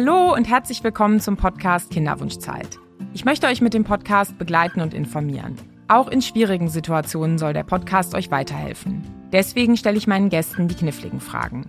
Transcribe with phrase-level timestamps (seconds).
[0.00, 2.78] Hallo und herzlich willkommen zum Podcast Kinderwunschzeit.
[3.14, 5.56] Ich möchte euch mit dem Podcast begleiten und informieren.
[5.88, 9.02] Auch in schwierigen Situationen soll der Podcast euch weiterhelfen.
[9.32, 11.66] Deswegen stelle ich meinen Gästen die kniffligen Fragen.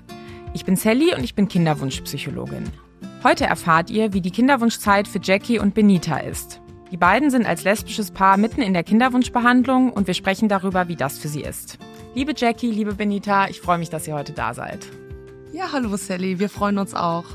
[0.54, 2.66] Ich bin Sally und ich bin Kinderwunschpsychologin.
[3.24, 6.62] Heute erfahrt ihr, wie die Kinderwunschzeit für Jackie und Benita ist.
[6.92, 10.96] Die beiden sind als lesbisches Paar mitten in der Kinderwunschbehandlung und wir sprechen darüber, wie
[10.96, 11.80] das für sie ist.
[12.14, 14.86] Liebe Jackie, liebe Benita, ich freue mich, dass ihr heute da seid.
[15.52, 17.26] Ja, hallo Sally, wir freuen uns auch.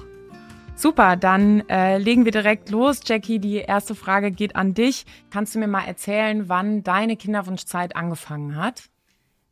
[0.76, 3.00] Super, dann äh, legen wir direkt los.
[3.04, 5.06] Jackie, die erste Frage geht an dich.
[5.30, 8.82] Kannst du mir mal erzählen, wann deine Kinderwunschzeit angefangen hat?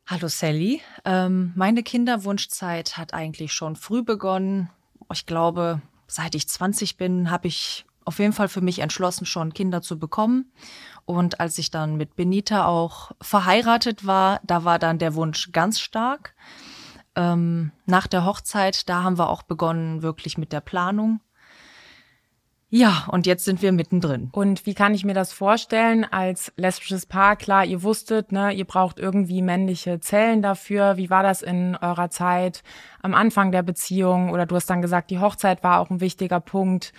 [0.06, 0.82] Hallo Sally.
[1.04, 4.68] Ähm, meine Kinderwunschzeit hat eigentlich schon früh begonnen.
[5.12, 9.54] Ich glaube, seit ich 20 bin, habe ich auf jeden Fall für mich entschlossen, schon
[9.54, 10.50] Kinder zu bekommen.
[11.04, 15.78] Und als ich dann mit Benita auch verheiratet war, da war dann der Wunsch ganz
[15.78, 16.34] stark
[17.16, 21.20] ähm, nach der Hochzeit, da haben wir auch begonnen wirklich mit der Planung.
[22.74, 24.30] Ja, und jetzt sind wir mittendrin.
[24.32, 27.36] Und wie kann ich mir das vorstellen als lesbisches Paar?
[27.36, 30.96] Klar, ihr wusstet, ne, ihr braucht irgendwie männliche Zellen dafür.
[30.96, 32.62] Wie war das in eurer Zeit
[33.02, 34.30] am Anfang der Beziehung?
[34.30, 36.94] Oder du hast dann gesagt, die Hochzeit war auch ein wichtiger Punkt.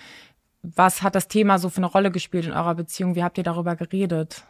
[0.62, 3.16] Was hat das Thema so für eine Rolle gespielt in eurer Beziehung?
[3.16, 4.44] Wie habt ihr darüber geredet?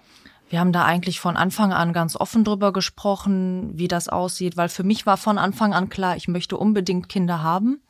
[0.54, 4.70] Wir haben da eigentlich von Anfang an ganz offen drüber gesprochen, wie das aussieht, weil
[4.70, 7.82] für mich war von Anfang an klar, ich möchte unbedingt Kinder haben.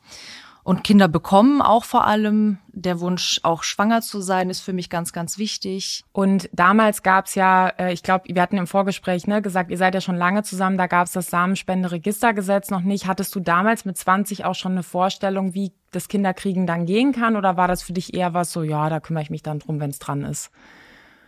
[0.62, 2.56] Und Kinder bekommen auch vor allem.
[2.68, 6.04] Der Wunsch, auch schwanger zu sein, ist für mich ganz, ganz wichtig.
[6.12, 9.94] Und damals gab's ja, äh, ich glaube, wir hatten im Vorgespräch ne, gesagt, ihr seid
[9.94, 13.06] ja schon lange zusammen, da gab's das Samenspenderegistergesetz noch nicht.
[13.06, 17.36] Hattest du damals mit 20 auch schon eine Vorstellung, wie das Kinderkriegen dann gehen kann?
[17.36, 19.80] Oder war das für dich eher was so, ja, da kümmere ich mich dann drum,
[19.80, 20.50] wenn's dran ist?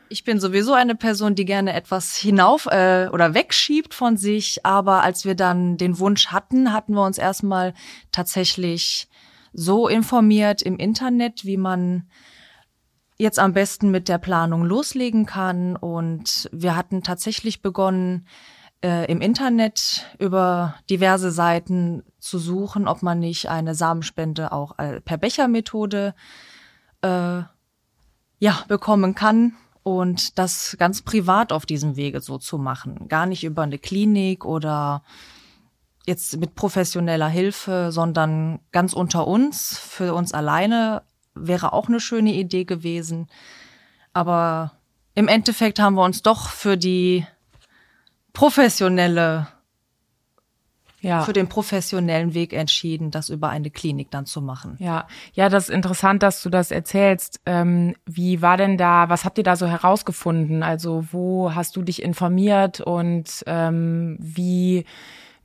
[0.08, 4.64] Ich bin sowieso eine Person, die gerne etwas hinauf äh, oder wegschiebt von sich.
[4.64, 7.74] Aber als wir dann den Wunsch hatten, hatten wir uns erstmal
[8.12, 9.08] tatsächlich
[9.52, 12.08] so informiert im Internet, wie man
[13.16, 15.74] jetzt am besten mit der Planung loslegen kann.
[15.74, 18.28] Und wir hatten tatsächlich begonnen,
[18.84, 25.00] äh, im Internet über diverse Seiten zu suchen, ob man nicht eine Samenspende auch äh,
[25.00, 26.14] per Bechermethode
[27.02, 27.42] äh,
[28.38, 29.54] ja bekommen kann
[29.86, 33.06] und das ganz privat auf diesem Wege so zu machen.
[33.06, 35.04] Gar nicht über eine Klinik oder
[36.06, 41.02] jetzt mit professioneller Hilfe, sondern ganz unter uns, für uns alleine,
[41.36, 43.28] wäre auch eine schöne Idee gewesen.
[44.12, 44.72] Aber
[45.14, 47.24] im Endeffekt haben wir uns doch für die
[48.32, 49.46] professionelle
[51.00, 51.22] ja.
[51.22, 54.76] für den professionellen Weg entschieden, das über eine Klinik dann zu machen.
[54.78, 57.40] Ja, ja, das ist interessant, dass du das erzählst.
[57.46, 60.62] Ähm, wie war denn da, was habt ihr da so herausgefunden?
[60.62, 64.84] Also wo hast du dich informiert und ähm, wie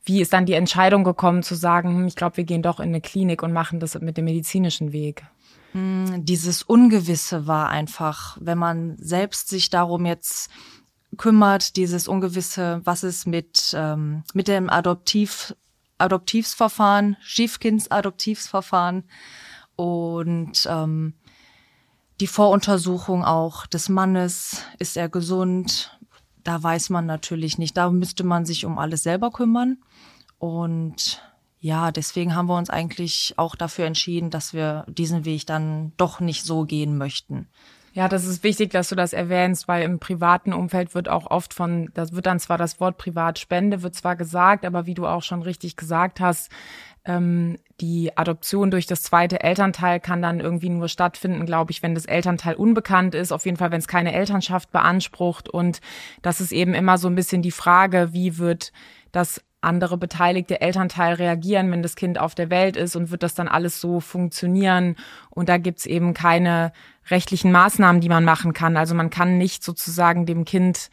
[0.03, 2.89] wie ist dann die Entscheidung gekommen zu sagen, hm, ich glaube, wir gehen doch in
[2.89, 5.23] eine Klinik und machen das mit dem medizinischen Weg?
[5.73, 10.49] Hm, dieses Ungewisse war einfach, wenn man selbst sich darum jetzt
[11.17, 15.55] kümmert, dieses Ungewisse, was ist mit, ähm, mit dem Adoptiv,
[15.97, 19.03] Adoptivsverfahren, Schiefkindsadoptivsverfahren
[19.75, 21.13] und ähm,
[22.19, 25.97] die Voruntersuchung auch des Mannes, ist er gesund?
[26.43, 27.75] Da weiß man natürlich nicht.
[27.77, 29.77] Da müsste man sich um alles selber kümmern.
[30.37, 31.21] Und
[31.59, 36.19] ja, deswegen haben wir uns eigentlich auch dafür entschieden, dass wir diesen Weg dann doch
[36.19, 37.47] nicht so gehen möchten.
[37.93, 41.53] Ja, das ist wichtig, dass du das erwähnst, weil im privaten Umfeld wird auch oft
[41.53, 45.23] von, das wird dann zwar das Wort Privatspende, wird zwar gesagt, aber wie du auch
[45.23, 46.49] schon richtig gesagt hast,
[47.03, 51.95] ähm, die Adoption durch das zweite Elternteil kann dann irgendwie nur stattfinden, glaube ich, wenn
[51.95, 55.49] das Elternteil unbekannt ist, auf jeden Fall, wenn es keine Elternschaft beansprucht.
[55.49, 55.81] Und
[56.21, 58.71] das ist eben immer so ein bisschen die Frage, wie wird
[59.11, 63.35] das andere beteiligte Elternteil reagieren, wenn das Kind auf der Welt ist und wird das
[63.35, 64.95] dann alles so funktionieren.
[65.29, 66.73] Und da gibt's eben keine
[67.09, 68.75] rechtlichen Maßnahmen, die man machen kann.
[68.75, 70.89] Also man kann nicht sozusagen dem Kind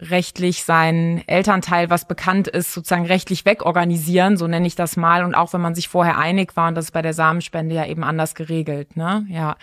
[0.00, 5.24] rechtlich sein Elternteil, was bekannt ist, sozusagen rechtlich wegorganisieren, so nenne ich das mal.
[5.24, 7.84] Und auch wenn man sich vorher einig war, und das ist bei der Samenspende ja
[7.84, 9.26] eben anders geregelt, ne?
[9.28, 9.56] Ja.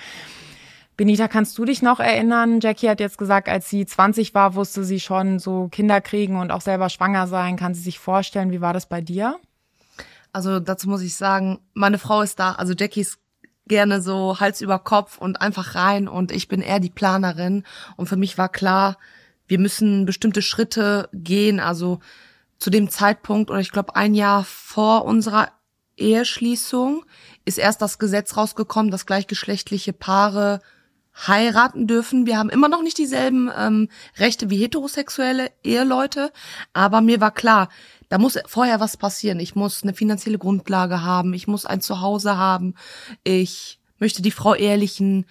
[0.97, 2.61] Benita, kannst du dich noch erinnern?
[2.61, 6.51] Jackie hat jetzt gesagt, als sie 20 war, wusste sie schon so Kinder kriegen und
[6.51, 7.57] auch selber schwanger sein.
[7.57, 9.37] Kann sie sich vorstellen, wie war das bei dir?
[10.31, 13.19] Also dazu muss ich sagen, meine Frau ist da, also Jackie ist
[13.67, 17.63] gerne so Hals über Kopf und einfach rein und ich bin eher die Planerin
[17.95, 18.97] und für mich war klar,
[19.47, 21.99] wir müssen bestimmte Schritte gehen, also
[22.57, 25.49] zu dem Zeitpunkt oder ich glaube ein Jahr vor unserer
[25.97, 27.05] Eheschließung
[27.45, 30.59] ist erst das Gesetz rausgekommen, dass gleichgeschlechtliche Paare
[31.15, 32.25] heiraten dürfen.
[32.25, 36.31] Wir haben immer noch nicht dieselben ähm, Rechte wie heterosexuelle Eheleute,
[36.73, 37.69] aber mir war klar,
[38.09, 39.39] da muss vorher was passieren.
[39.39, 42.75] Ich muss eine finanzielle Grundlage haben, ich muss ein Zuhause haben,
[43.23, 45.25] ich möchte die Frau ehrlichen,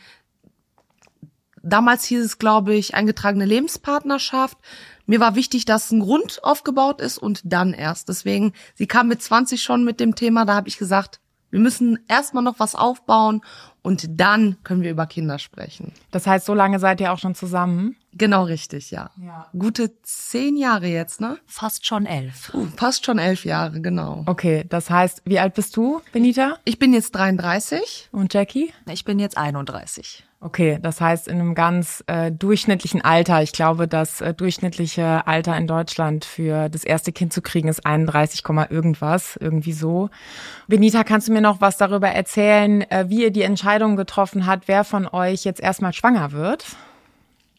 [1.62, 4.58] damals hieß es, glaube ich, eingetragene Lebenspartnerschaft.
[5.06, 8.08] Mir war wichtig, dass ein Grund aufgebaut ist und dann erst.
[8.08, 11.20] Deswegen, sie kam mit 20 schon mit dem Thema, da habe ich gesagt,
[11.50, 13.42] wir müssen erstmal noch was aufbauen
[13.84, 15.92] und dann können wir über Kinder sprechen.
[16.10, 17.96] Das heißt, so lange seid ihr auch schon zusammen?
[18.12, 19.10] Genau richtig, ja.
[19.20, 19.48] Ja.
[19.52, 21.38] Gute zehn Jahre jetzt, ne?
[21.46, 22.52] Fast schon elf.
[22.54, 24.22] Uh, fast schon elf Jahre, genau.
[24.26, 26.56] Okay, das heißt, wie alt bist du, Benita?
[26.64, 28.08] Ich bin jetzt 33.
[28.10, 28.72] Und Jackie?
[28.90, 30.24] Ich bin jetzt 31.
[30.44, 33.40] Okay, das heißt in einem ganz äh, durchschnittlichen Alter.
[33.40, 37.86] Ich glaube, das äh, durchschnittliche Alter in Deutschland für das erste Kind zu kriegen ist
[37.86, 40.10] 31, irgendwas, irgendwie so.
[40.68, 44.68] Benita, kannst du mir noch was darüber erzählen, äh, wie ihr die Entscheidung getroffen habt,
[44.68, 46.64] wer von euch jetzt erstmal schwanger wird?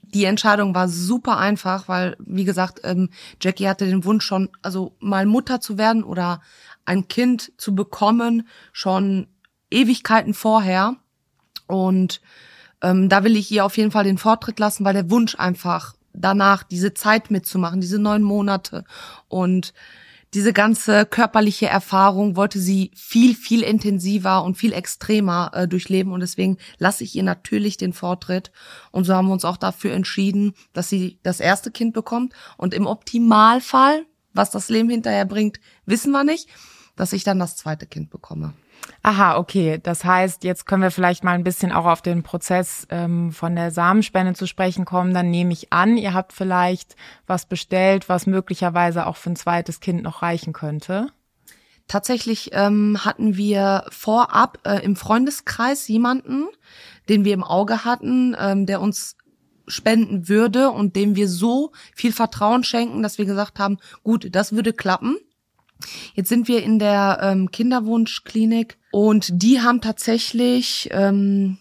[0.01, 3.09] Die Entscheidung war super einfach, weil, wie gesagt, ähm,
[3.41, 6.41] Jackie hatte den Wunsch schon, also mal Mutter zu werden oder
[6.85, 9.27] ein Kind zu bekommen, schon
[9.71, 10.95] Ewigkeiten vorher.
[11.67, 12.21] Und
[12.81, 15.95] ähm, da will ich ihr auf jeden Fall den Vortritt lassen, weil der Wunsch einfach
[16.13, 18.85] danach diese Zeit mitzumachen, diese neun Monate
[19.27, 19.73] und
[20.35, 26.11] diese ganze körperliche Erfahrung wollte sie viel, viel intensiver und viel extremer äh, durchleben.
[26.11, 28.51] Und deswegen lasse ich ihr natürlich den Vortritt.
[28.91, 32.33] Und so haben wir uns auch dafür entschieden, dass sie das erste Kind bekommt.
[32.57, 36.49] Und im Optimalfall, was das Leben hinterher bringt, wissen wir nicht,
[36.97, 38.53] dass ich dann das zweite Kind bekomme.
[39.03, 39.79] Aha, okay.
[39.81, 43.55] Das heißt, jetzt können wir vielleicht mal ein bisschen auch auf den Prozess ähm, von
[43.55, 45.13] der Samenspende zu sprechen kommen.
[45.13, 46.95] Dann nehme ich an, ihr habt vielleicht
[47.27, 51.07] was bestellt, was möglicherweise auch für ein zweites Kind noch reichen könnte.
[51.87, 56.47] Tatsächlich ähm, hatten wir vorab äh, im Freundeskreis jemanden,
[57.07, 59.17] den wir im Auge hatten, ähm, der uns
[59.67, 64.53] spenden würde und dem wir so viel Vertrauen schenken, dass wir gesagt haben, gut, das
[64.53, 65.17] würde klappen.
[66.13, 71.57] Jetzt sind wir in der ähm, Kinderwunschklinik und die haben tatsächlich ähm,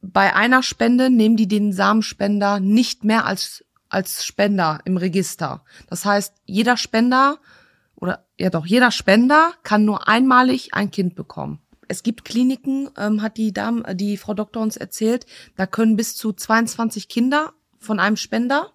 [0.00, 5.64] bei einer Spende nehmen die den Samenspender nicht mehr als als Spender im Register.
[5.88, 7.38] Das heißt, jeder Spender
[7.94, 11.60] oder ja doch jeder Spender kann nur einmalig ein Kind bekommen.
[11.88, 16.16] Es gibt Kliniken, ähm, hat die Dame, die Frau Doktor uns erzählt, da können bis
[16.16, 18.72] zu 22 Kinder von einem Spender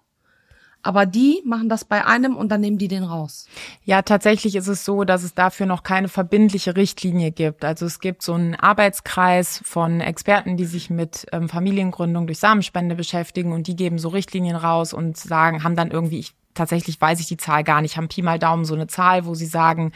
[0.82, 3.46] aber die machen das bei einem und dann nehmen die den raus.
[3.84, 7.64] Ja, tatsächlich ist es so, dass es dafür noch keine verbindliche Richtlinie gibt.
[7.64, 12.96] Also es gibt so einen Arbeitskreis von Experten, die sich mit ähm, Familiengründung durch Samenspende
[12.96, 17.20] beschäftigen und die geben so Richtlinien raus und sagen, haben dann irgendwie, ich tatsächlich weiß
[17.20, 19.92] ich die Zahl gar nicht, haben Pi mal Daumen so eine Zahl, wo sie sagen,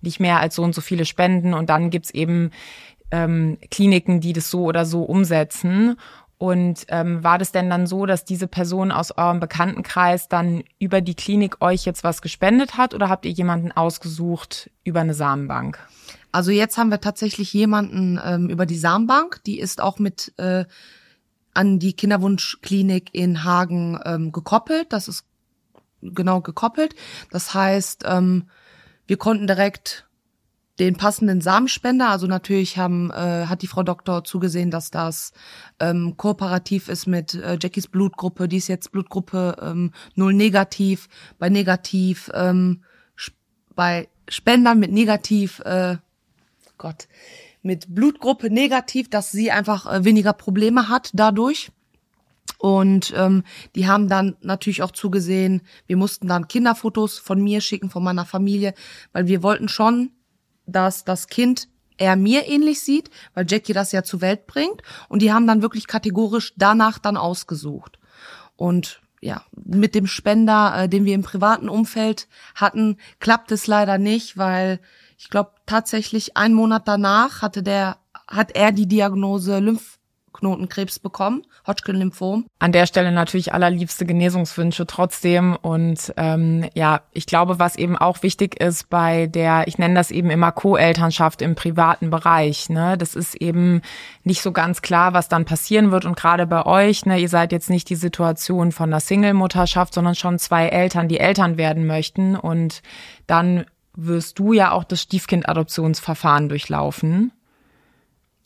[0.00, 2.50] nicht mehr als so und so viele Spenden und dann gibt's eben
[3.10, 5.96] ähm, Kliniken, die das so oder so umsetzen.
[6.40, 11.02] Und ähm, war das denn dann so, dass diese Person aus eurem Bekanntenkreis dann über
[11.02, 15.78] die Klinik euch jetzt was gespendet hat oder habt ihr jemanden ausgesucht über eine Samenbank?
[16.32, 20.64] Also jetzt haben wir tatsächlich jemanden ähm, über die Samenbank, die ist auch mit äh,
[21.52, 24.94] an die Kinderwunschklinik in Hagen ähm, gekoppelt.
[24.94, 25.26] Das ist
[26.00, 26.94] genau gekoppelt.
[27.30, 28.48] Das heißt, ähm,
[29.06, 30.08] wir konnten direkt
[30.80, 32.08] den passenden Samenspender.
[32.08, 35.32] Also natürlich haben, äh, hat die Frau Doktor zugesehen, dass das
[35.78, 38.48] ähm, kooperativ ist mit äh, Jackies Blutgruppe.
[38.48, 41.08] Die ist jetzt Blutgruppe ähm, null negativ.
[41.38, 42.82] Bei negativ, ähm,
[43.74, 45.98] bei Spendern mit negativ, äh,
[46.78, 47.08] Gott,
[47.62, 51.70] mit Blutgruppe negativ, dass sie einfach äh, weniger Probleme hat dadurch.
[52.58, 57.90] Und ähm, die haben dann natürlich auch zugesehen, wir mussten dann Kinderfotos von mir schicken,
[57.90, 58.74] von meiner Familie,
[59.12, 60.10] weil wir wollten schon
[60.66, 64.82] dass das Kind er mir ähnlich sieht, weil Jackie das ja zur Welt bringt.
[65.08, 67.98] Und die haben dann wirklich kategorisch danach dann ausgesucht.
[68.56, 73.98] Und ja, mit dem Spender, äh, den wir im privaten Umfeld hatten, klappt es leider
[73.98, 74.80] nicht, weil
[75.18, 79.99] ich glaube tatsächlich einen Monat danach hatte der, hat er die Diagnose Lymph
[80.32, 82.46] Knotenkrebs bekommen, Hodgkin-Lymphom.
[82.58, 85.56] An der Stelle natürlich allerliebste Genesungswünsche trotzdem.
[85.56, 90.10] Und ähm, ja, ich glaube, was eben auch wichtig ist bei der, ich nenne das
[90.10, 92.68] eben immer Co-Elternschaft im privaten Bereich.
[92.70, 93.82] Ne, das ist eben
[94.24, 96.04] nicht so ganz klar, was dann passieren wird.
[96.04, 100.14] Und gerade bei euch, ne, ihr seid jetzt nicht die Situation von einer Single-Mutterschaft, sondern
[100.14, 102.36] schon zwei Eltern, die Eltern werden möchten.
[102.36, 102.82] Und
[103.26, 107.32] dann wirst du ja auch das Stiefkind-Adoptionsverfahren durchlaufen.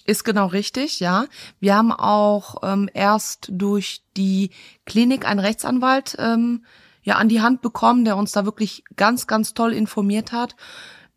[0.07, 1.27] Ist genau richtig, ja.
[1.61, 4.51] Wir haben auch ähm, erst durch die
[4.85, 6.65] Klinik einen Rechtsanwalt ähm,
[7.03, 10.57] ja an die Hand bekommen, der uns da wirklich ganz, ganz toll informiert hat.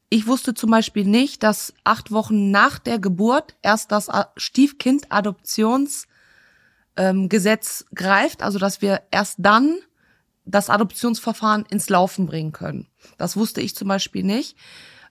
[0.10, 6.08] Ich wusste zum Beispiel nicht, dass acht Wochen nach der Geburt erst das Stiefkind-Adoptionsgesetz
[6.96, 9.80] ähm, greift, also dass wir erst dann
[10.46, 12.88] das Adoptionsverfahren ins Laufen bringen können.
[13.18, 14.56] Das wusste ich zum Beispiel nicht.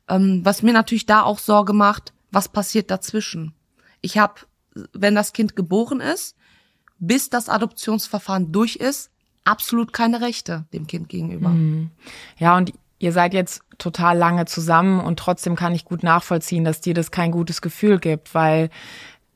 [0.08, 3.55] Ähm, was mir natürlich da auch Sorge macht, was passiert dazwischen?
[4.06, 4.40] Ich habe
[4.92, 6.36] wenn das Kind geboren ist,
[6.98, 9.10] bis das Adoptionsverfahren durch ist,
[9.44, 11.50] absolut keine Rechte dem Kind gegenüber.
[11.50, 11.90] Mhm.
[12.38, 16.80] Ja, und ihr seid jetzt total lange zusammen und trotzdem kann ich gut nachvollziehen, dass
[16.80, 18.70] dir das kein gutes Gefühl gibt, weil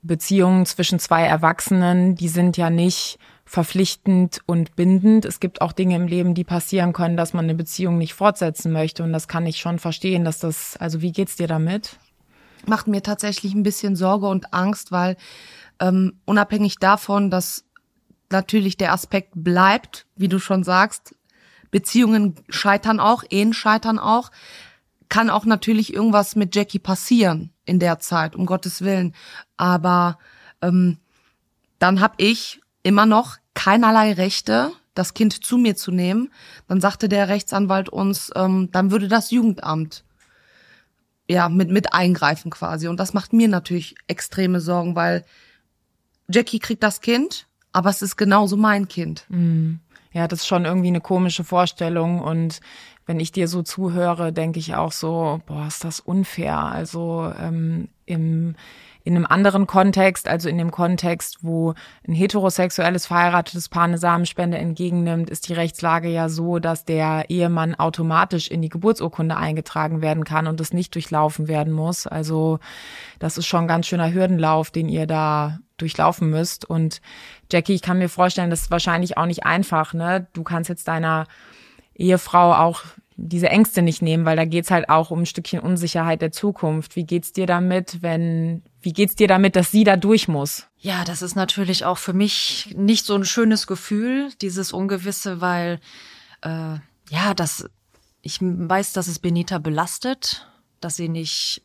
[0.02, 5.26] Beziehungen zwischen zwei Erwachsenen, die sind ja nicht verpflichtend und bindend.
[5.26, 8.72] Es gibt auch Dinge im Leben, die passieren können, dass man eine Beziehung nicht fortsetzen
[8.72, 9.02] möchte.
[9.02, 11.98] Und das kann ich schon verstehen, dass das, also wie geht's dir damit?
[12.66, 15.16] Macht mir tatsächlich ein bisschen Sorge und Angst, weil
[15.80, 17.64] ähm, unabhängig davon, dass
[18.30, 21.14] natürlich der Aspekt bleibt, wie du schon sagst,
[21.70, 24.30] Beziehungen scheitern auch, Ehen scheitern auch,
[25.08, 29.14] kann auch natürlich irgendwas mit Jackie passieren in der Zeit, um Gottes Willen.
[29.56, 30.18] Aber
[30.62, 30.98] ähm,
[31.78, 36.32] dann habe ich immer noch keinerlei Rechte, das Kind zu mir zu nehmen.
[36.68, 40.04] Dann sagte der Rechtsanwalt uns, ähm, dann würde das Jugendamt
[41.32, 42.88] ja mit mit eingreifen quasi.
[42.88, 45.24] Und das macht mir natürlich extreme Sorgen, weil
[46.28, 49.24] Jackie kriegt das Kind, aber es ist genauso mein Kind.
[49.28, 49.80] Mhm.
[50.12, 52.60] Ja, das ist schon irgendwie eine komische Vorstellung und
[53.06, 56.58] wenn ich dir so zuhöre, denke ich auch so, boah, ist das unfair.
[56.58, 58.54] Also ähm, im
[59.02, 61.74] in einem anderen Kontext, also in dem Kontext, wo
[62.06, 67.74] ein heterosexuelles verheiratetes Paar eine Samenspende entgegennimmt, ist die Rechtslage ja so, dass der Ehemann
[67.74, 72.06] automatisch in die Geburtsurkunde eingetragen werden kann und es nicht durchlaufen werden muss.
[72.06, 72.58] Also
[73.18, 76.68] das ist schon ein ganz schöner Hürdenlauf, den ihr da durchlaufen müsst.
[76.68, 77.00] Und
[77.50, 79.94] Jackie, ich kann mir vorstellen, das ist wahrscheinlich auch nicht einfach.
[79.94, 80.26] Ne?
[80.34, 81.26] Du kannst jetzt deiner
[81.94, 82.82] Ehefrau auch
[83.22, 86.96] diese Ängste nicht nehmen, weil da geht's halt auch um ein Stückchen Unsicherheit der Zukunft.
[86.96, 90.66] Wie geht's dir damit, wenn, wie geht's dir damit, dass sie da durch muss?
[90.78, 95.80] Ja, das ist natürlich auch für mich nicht so ein schönes Gefühl, dieses Ungewisse, weil
[96.42, 96.76] äh,
[97.10, 97.68] ja, das
[98.22, 100.46] ich weiß, dass es Benita belastet,
[100.80, 101.62] dass sie nicht,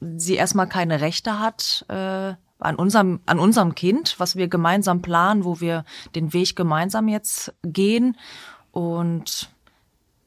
[0.00, 5.44] sie erstmal keine Rechte hat äh, an unserem an unserem Kind, was wir gemeinsam planen,
[5.44, 8.16] wo wir den Weg gemeinsam jetzt gehen
[8.70, 9.50] und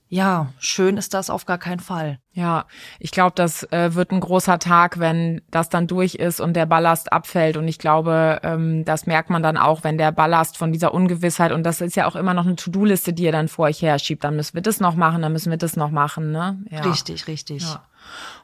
[0.09, 2.19] ja, schön ist das auf gar keinen Fall.
[2.31, 2.65] Ja,
[2.99, 6.65] ich glaube, das äh, wird ein großer Tag, wenn das dann durch ist und der
[6.65, 7.57] Ballast abfällt.
[7.57, 11.51] Und ich glaube, ähm, das merkt man dann auch, wenn der Ballast von dieser Ungewissheit,
[11.51, 13.99] und das ist ja auch immer noch eine To-Do-Liste, die ihr dann vor euch her
[13.99, 14.23] schiebt.
[14.23, 16.31] Dann müssen wir das noch machen, dann müssen wir das noch machen.
[16.31, 16.63] Ne?
[16.69, 16.81] Ja.
[16.81, 17.63] Richtig, richtig.
[17.63, 17.83] Ja.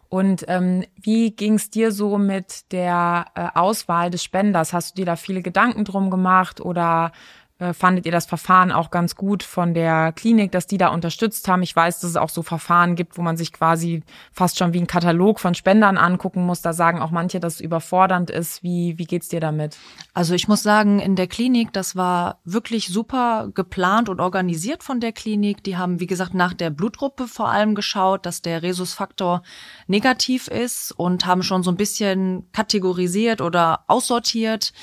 [0.09, 4.73] Und ähm, wie ging es dir so mit der äh, Auswahl des Spenders?
[4.73, 7.11] Hast du dir da viele Gedanken drum gemacht oder
[7.59, 11.47] äh, fandet ihr das Verfahren auch ganz gut von der Klinik, dass die da unterstützt
[11.47, 11.61] haben?
[11.61, 14.79] Ich weiß, dass es auch so Verfahren gibt, wo man sich quasi fast schon wie
[14.79, 16.61] ein Katalog von Spendern angucken muss.
[16.61, 18.63] Da sagen auch manche, dass es überfordernd ist.
[18.63, 19.77] Wie, wie geht's dir damit?
[20.13, 24.99] Also ich muss sagen, in der Klinik, das war wirklich super geplant und organisiert von
[24.99, 25.63] der Klinik.
[25.63, 29.43] Die haben, wie gesagt, nach der Blutgruppe vor allem geschaut, dass der Rhesusfaktor
[29.85, 34.73] negativ ist und haben schon so ein bisschen kategorisiert oder aussortiert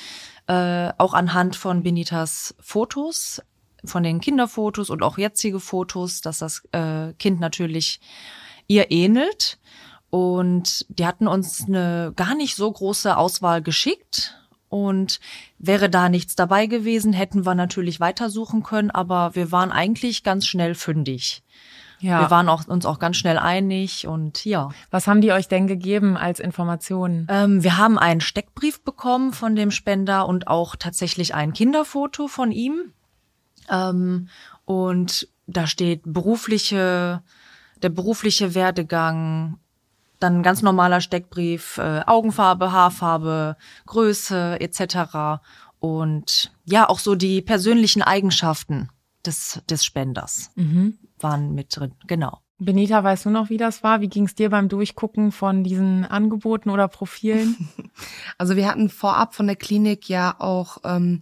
[0.51, 3.41] äh, auch anhand von Benitas Fotos,
[3.85, 8.01] von den Kinderfotos und auch jetzige Fotos, dass das äh, Kind natürlich
[8.67, 9.59] ihr ähnelt.
[10.09, 14.37] Und die hatten uns eine gar nicht so große Auswahl geschickt.
[14.67, 15.21] Und
[15.57, 20.45] wäre da nichts dabei gewesen, hätten wir natürlich weitersuchen können, aber wir waren eigentlich ganz
[20.47, 21.43] schnell fündig.
[22.01, 22.21] Ja.
[22.21, 24.69] Wir waren auch, uns auch ganz schnell einig und ja.
[24.89, 27.27] Was haben die euch denn gegeben als Informationen?
[27.29, 32.51] Ähm, wir haben einen Steckbrief bekommen von dem Spender und auch tatsächlich ein Kinderfoto von
[32.51, 32.93] ihm.
[33.69, 34.29] Ähm,
[34.65, 37.21] und da steht berufliche,
[37.81, 39.59] der berufliche Werdegang,
[40.19, 45.41] dann ein ganz normaler Steckbrief, äh, Augenfarbe, Haarfarbe, Größe etc.
[45.79, 48.89] Und ja, auch so die persönlichen Eigenschaften
[49.25, 50.97] des, des Spenders mhm.
[51.19, 52.39] waren mit drin, genau.
[52.63, 54.01] Benita, weißt du noch, wie das war?
[54.01, 57.69] Wie ging es dir beim Durchgucken von diesen Angeboten oder Profilen?
[58.37, 61.21] Also wir hatten vorab von der Klinik ja auch ähm,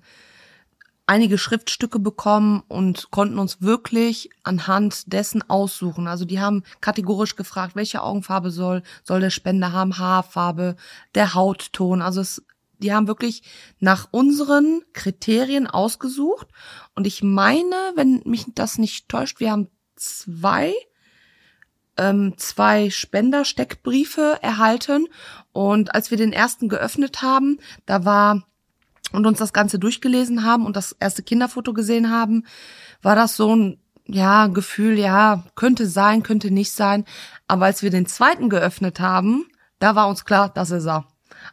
[1.10, 6.08] einige Schriftstücke bekommen und konnten uns wirklich anhand dessen aussuchen.
[6.08, 10.76] Also die haben kategorisch gefragt, welche Augenfarbe soll, soll der Spender haben, Haarfarbe,
[11.16, 12.04] der Hautton.
[12.04, 12.46] Also es
[12.80, 13.44] die haben wirklich
[13.80, 16.48] nach unseren Kriterien ausgesucht.
[16.96, 20.74] Und ich meine, wenn mich das nicht täuscht, wir haben zwei,
[21.98, 25.08] ähm, zwei Spendersteckbriefe erhalten.
[25.52, 28.44] Und als wir den ersten geöffnet haben, da war
[29.12, 32.46] und uns das Ganze durchgelesen haben und das erste Kinderfoto gesehen haben,
[33.02, 37.06] war das so ein ja, Gefühl, ja, könnte sein, könnte nicht sein.
[37.48, 39.48] Aber als wir den zweiten geöffnet haben,
[39.80, 41.08] da war uns klar, das ist er.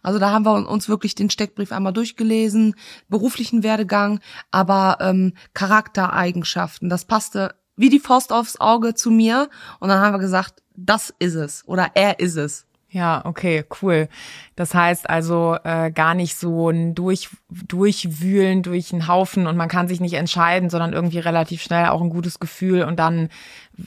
[0.06, 2.76] Also da haben wir uns wirklich den Steckbrief einmal durchgelesen,
[3.08, 4.20] beruflichen Werdegang,
[4.52, 6.88] aber ähm, Charaktereigenschaften.
[6.88, 9.50] Das passte wie die Faust aufs Auge zu mir.
[9.80, 12.66] Und dann haben wir gesagt, das ist es oder er ist es.
[12.96, 14.08] Ja, okay, cool.
[14.54, 19.68] Das heißt also äh, gar nicht so ein Durch, Durchwühlen durch einen Haufen und man
[19.68, 22.84] kann sich nicht entscheiden, sondern irgendwie relativ schnell auch ein gutes Gefühl.
[22.84, 23.28] Und dann,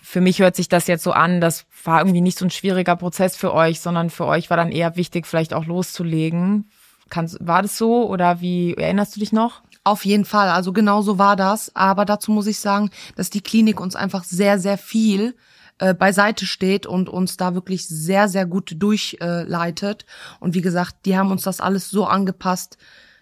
[0.03, 2.95] für mich hört sich das jetzt so an, das war irgendwie nicht so ein schwieriger
[2.95, 6.69] Prozess für euch, sondern für euch war dann eher wichtig, vielleicht auch loszulegen.
[7.09, 9.63] Kannst, war das so oder wie erinnerst du dich noch?
[9.83, 11.75] Auf jeden Fall, also genau so war das.
[11.75, 15.33] Aber dazu muss ich sagen, dass die Klinik uns einfach sehr, sehr viel
[15.79, 20.05] äh, beiseite steht und uns da wirklich sehr, sehr gut durchleitet.
[20.39, 22.77] und wie gesagt, die haben uns das alles so angepasst.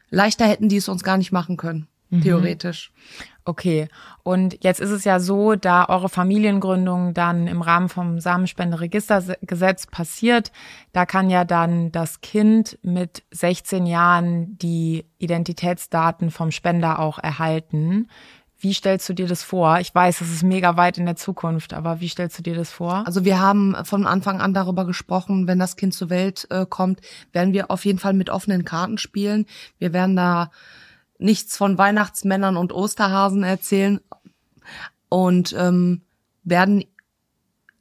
[0.09, 2.21] Leichter hätten die es uns gar nicht machen können, mhm.
[2.21, 2.91] theoretisch.
[3.47, 3.87] Okay.
[4.23, 10.51] Und jetzt ist es ja so, da eure Familiengründung dann im Rahmen vom Samenspenderegistergesetz passiert,
[10.91, 18.09] da kann ja dann das Kind mit 16 Jahren die Identitätsdaten vom Spender auch erhalten.
[18.59, 19.79] Wie stellst du dir das vor?
[19.79, 22.71] Ich weiß, es ist mega weit in der Zukunft, aber wie stellst du dir das
[22.71, 23.05] vor?
[23.05, 27.01] Also wir haben von Anfang an darüber gesprochen, wenn das Kind zur Welt äh, kommt,
[27.31, 29.45] werden wir auf jeden Fall mit offenen Karten spielen.
[29.77, 30.49] Wir werden da
[31.19, 33.99] nichts von Weihnachtsmännern und Osterhasen erzählen
[35.09, 36.01] und ähm,
[36.43, 36.83] werden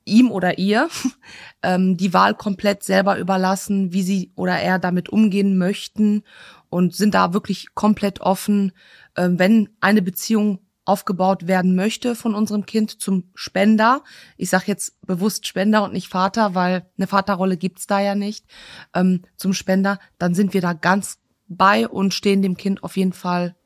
[0.04, 0.88] ihm oder ihr
[1.62, 6.22] ähm, die Wahl komplett selber überlassen, wie sie oder er damit umgehen möchten
[6.68, 8.72] und sind da wirklich komplett offen.
[9.16, 14.02] Ähm, wenn eine Beziehung aufgebaut werden möchte von unserem Kind zum Spender.
[14.36, 18.46] Ich sage jetzt bewusst Spender und nicht Vater, weil eine Vaterrolle gibt's da ja nicht.
[18.94, 23.12] Ähm, zum Spender, dann sind wir da ganz bei und stehen dem Kind auf jeden
[23.12, 23.56] Fall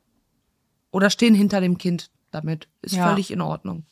[0.91, 2.67] oder stehen hinter dem Kind damit.
[2.81, 3.07] Ist ja.
[3.07, 3.85] völlig in Ordnung.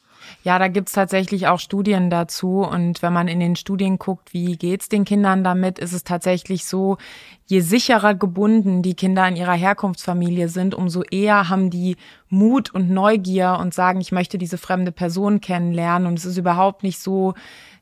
[0.43, 2.62] Ja, da gibt's tatsächlich auch Studien dazu.
[2.62, 6.65] Und wenn man in den Studien guckt, wie geht's den Kindern damit, ist es tatsächlich
[6.65, 6.98] so,
[7.45, 11.98] je sicherer gebunden die Kinder in ihrer Herkunftsfamilie sind, umso eher haben die
[12.29, 16.07] Mut und Neugier und sagen, ich möchte diese fremde Person kennenlernen.
[16.07, 17.33] Und es ist überhaupt nicht so,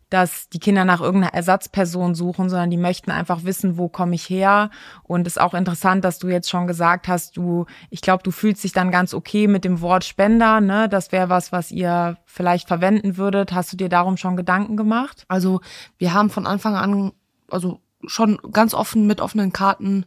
[0.09, 4.29] dass die Kinder nach irgendeiner Ersatzperson suchen, sondern die möchten einfach wissen, wo komme ich
[4.29, 4.69] her.
[5.03, 8.31] Und es ist auch interessant, dass du jetzt schon gesagt hast, du, ich glaube, du
[8.31, 10.87] fühlst dich dann ganz okay mit dem Wort Spender, ne?
[10.87, 13.51] Das wäre was, was ihr vielleicht verwenden würdet.
[13.51, 15.25] Hast du dir darum schon Gedanken gemacht?
[15.27, 15.61] Also
[15.97, 17.11] wir haben von Anfang an,
[17.49, 20.05] also schon ganz offen mit offenen Karten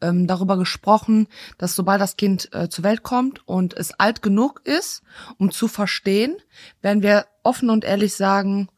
[0.00, 4.60] ähm, darüber gesprochen, dass sobald das Kind äh, zur Welt kommt und es alt genug
[4.64, 5.02] ist,
[5.38, 6.36] um zu verstehen,
[6.82, 8.68] werden wir offen und ehrlich sagen,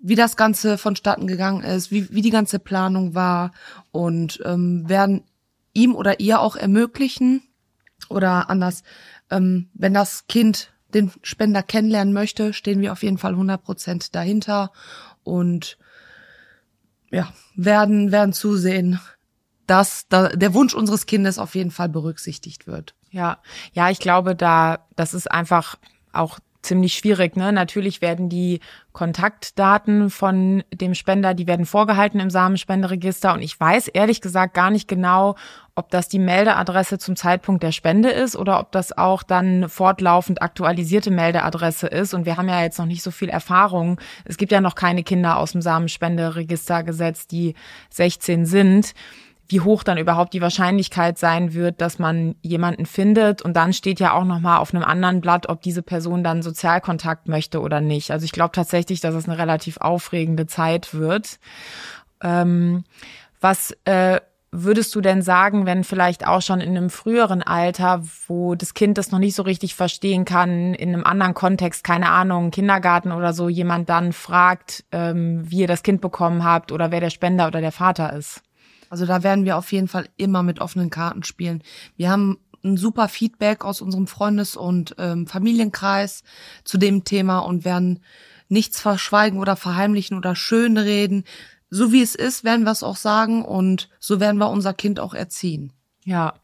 [0.00, 3.52] wie das Ganze vonstatten gegangen ist, wie, wie die ganze Planung war
[3.90, 5.24] und ähm, werden
[5.72, 7.42] ihm oder ihr auch ermöglichen
[8.08, 8.82] oder anders,
[9.30, 14.14] ähm, wenn das Kind den Spender kennenlernen möchte, stehen wir auf jeden Fall 100 Prozent
[14.14, 14.72] dahinter
[15.24, 15.78] und
[17.10, 19.00] ja, werden, werden zusehen,
[19.66, 22.94] dass da der Wunsch unseres Kindes auf jeden Fall berücksichtigt wird.
[23.10, 23.38] Ja,
[23.72, 25.76] ja, ich glaube, da, das ist einfach
[26.12, 27.36] auch ziemlich schwierig.
[27.36, 27.52] Ne?
[27.52, 28.60] Natürlich werden die
[28.92, 33.32] Kontaktdaten von dem Spender, die werden vorgehalten im Samenspenderegister.
[33.34, 35.36] Und ich weiß ehrlich gesagt gar nicht genau,
[35.74, 40.40] ob das die Meldeadresse zum Zeitpunkt der Spende ist oder ob das auch dann fortlaufend
[40.40, 42.14] aktualisierte Meldeadresse ist.
[42.14, 44.00] Und wir haben ja jetzt noch nicht so viel Erfahrung.
[44.24, 47.54] Es gibt ja noch keine Kinder aus dem Samenspenderegistergesetz, die
[47.90, 48.94] 16 sind
[49.48, 53.42] wie hoch dann überhaupt die Wahrscheinlichkeit sein wird, dass man jemanden findet.
[53.42, 57.28] Und dann steht ja auch nochmal auf einem anderen Blatt, ob diese Person dann Sozialkontakt
[57.28, 58.10] möchte oder nicht.
[58.10, 61.38] Also ich glaube tatsächlich, dass es eine relativ aufregende Zeit wird.
[62.22, 62.84] Ähm,
[63.40, 68.54] was äh, würdest du denn sagen, wenn vielleicht auch schon in einem früheren Alter, wo
[68.54, 72.50] das Kind das noch nicht so richtig verstehen kann, in einem anderen Kontext, keine Ahnung,
[72.50, 77.00] Kindergarten oder so, jemand dann fragt, ähm, wie ihr das Kind bekommen habt oder wer
[77.00, 78.42] der Spender oder der Vater ist?
[78.96, 81.62] Also da werden wir auf jeden Fall immer mit offenen Karten spielen.
[81.98, 86.22] Wir haben ein super Feedback aus unserem Freundes- und ähm, Familienkreis
[86.64, 88.00] zu dem Thema und werden
[88.48, 91.24] nichts verschweigen oder verheimlichen oder schönreden.
[91.68, 94.98] So wie es ist, werden wir es auch sagen und so werden wir unser Kind
[94.98, 95.74] auch erziehen.
[96.08, 96.34] Ja,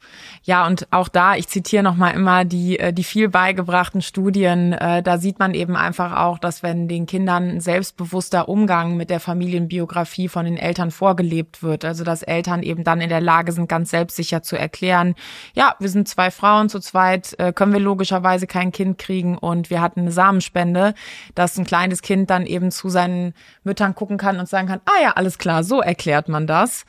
[0.43, 5.05] ja, und auch da, ich zitiere nochmal immer die, äh, die viel beigebrachten Studien, äh,
[5.05, 9.21] da sieht man eben einfach auch, dass wenn den Kindern ein selbstbewusster Umgang mit der
[9.21, 13.69] Familienbiografie von den Eltern vorgelebt wird, also dass Eltern eben dann in der Lage sind,
[13.69, 15.15] ganz selbstsicher zu erklären,
[15.55, 19.71] ja, wir sind zwei Frauen zu zweit, äh, können wir logischerweise kein Kind kriegen und
[19.71, 20.93] wir hatten eine Samenspende,
[21.37, 25.03] dass ein kleines Kind dann eben zu seinen Müttern gucken kann und sagen kann, ah
[25.05, 26.85] ja, alles klar, so erklärt man das.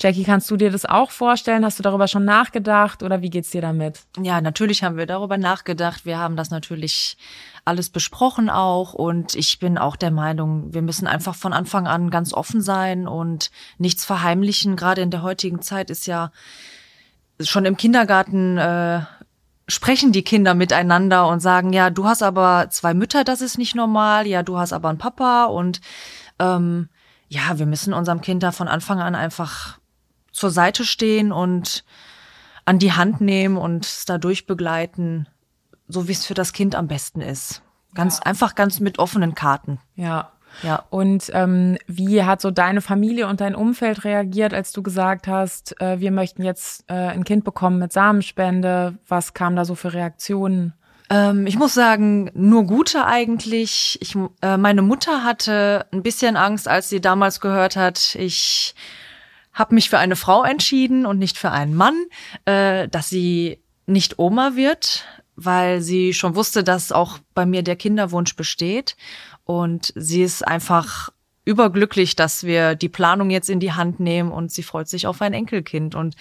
[0.00, 1.64] Jackie, kannst du dir das auch vorstellen?
[1.64, 4.00] Hast du darüber schon nachgedacht oder wie geht's dir damit?
[4.20, 6.04] Ja, natürlich haben wir darüber nachgedacht.
[6.04, 7.16] Wir haben das natürlich
[7.64, 12.10] alles besprochen auch und ich bin auch der Meinung, wir müssen einfach von Anfang an
[12.10, 14.76] ganz offen sein und nichts verheimlichen.
[14.76, 16.32] Gerade in der heutigen Zeit ist ja
[17.40, 19.02] schon im Kindergarten äh,
[19.68, 23.74] sprechen die Kinder miteinander und sagen, ja, du hast aber zwei Mütter, das ist nicht
[23.74, 25.80] normal, ja, du hast aber einen Papa und
[26.38, 26.88] ähm,
[27.28, 29.78] ja, wir müssen unserem Kind da von Anfang an einfach
[30.32, 31.84] zur Seite stehen und
[32.64, 35.28] an die Hand nehmen und es da durchbegleiten,
[35.88, 37.62] so wie es für das Kind am besten ist.
[37.94, 38.26] Ganz ja.
[38.26, 39.78] einfach ganz mit offenen Karten.
[39.94, 40.32] Ja.
[40.62, 40.84] Ja.
[40.90, 45.80] Und ähm, wie hat so deine Familie und dein Umfeld reagiert, als du gesagt hast,
[45.80, 48.98] äh, wir möchten jetzt äh, ein Kind bekommen mit Samenspende?
[49.08, 50.74] Was kam da so für Reaktionen?
[51.08, 53.98] Ähm, ich muss sagen, nur gute eigentlich.
[54.02, 58.74] Ich, äh, meine Mutter hatte ein bisschen Angst, als sie damals gehört hat, ich
[59.52, 61.96] habe mich für eine Frau entschieden und nicht für einen Mann,
[62.44, 65.04] äh, dass sie nicht Oma wird,
[65.36, 68.96] weil sie schon wusste, dass auch bei mir der Kinderwunsch besteht.
[69.44, 71.10] Und sie ist einfach
[71.44, 75.20] überglücklich, dass wir die Planung jetzt in die Hand nehmen und sie freut sich auf
[75.20, 75.94] ein Enkelkind.
[75.94, 76.14] Und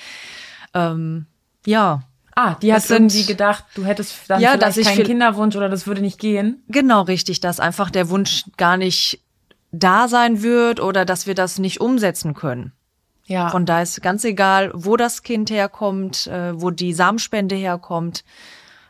[0.74, 1.28] ähm,
[1.65, 2.04] ja.
[2.34, 6.02] Ah, die hat irgendwie gedacht, du hättest dann ja, vielleicht keinen Kinderwunsch oder das würde
[6.02, 6.63] nicht gehen.
[6.70, 9.20] Genau, richtig, dass einfach der Wunsch gar nicht
[9.72, 12.72] da sein wird oder dass wir das nicht umsetzen können.
[13.32, 13.50] Ja.
[13.50, 18.26] Von da ist ganz egal, wo das Kind herkommt, äh, wo die Samenspende herkommt.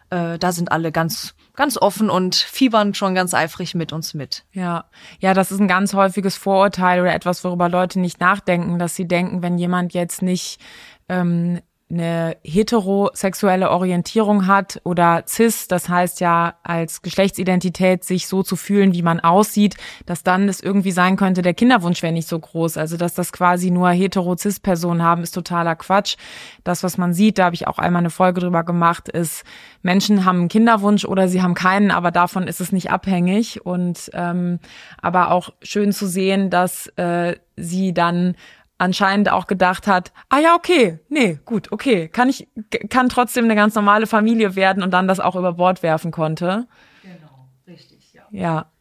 [0.09, 4.45] Äh, da sind alle ganz ganz offen und fiebern schon ganz eifrig mit uns mit.
[4.51, 4.85] Ja,
[5.19, 9.07] ja, das ist ein ganz häufiges Vorurteil oder etwas, worüber Leute nicht nachdenken, dass sie
[9.07, 10.59] denken, wenn jemand jetzt nicht
[11.07, 11.59] ähm,
[11.91, 18.93] eine heterosexuelle Orientierung hat oder cis, das heißt ja als Geschlechtsidentität sich so zu fühlen,
[18.93, 19.75] wie man aussieht,
[20.05, 22.77] dass dann es irgendwie sein könnte, der Kinderwunsch wäre nicht so groß.
[22.77, 26.15] Also dass das quasi nur hetero-cis-Personen haben, ist totaler Quatsch.
[26.63, 29.43] Das, was man sieht, da habe ich auch einmal eine Folge drüber gemacht, ist,
[29.81, 33.65] Menschen haben einen Kinderwunsch oder sie haben keinen, aber davon ist es nicht abhängig.
[33.65, 34.59] Und ähm,
[35.01, 38.35] aber auch schön zu sehen, dass äh, sie dann
[38.81, 42.47] anscheinend auch gedacht hat, ah ja, okay, nee, gut, okay, kann ich,
[42.89, 46.67] kann trotzdem eine ganz normale Familie werden und dann das auch über Bord werfen konnte.
[47.03, 48.23] Genau, richtig, ja.
[48.31, 48.71] Ja.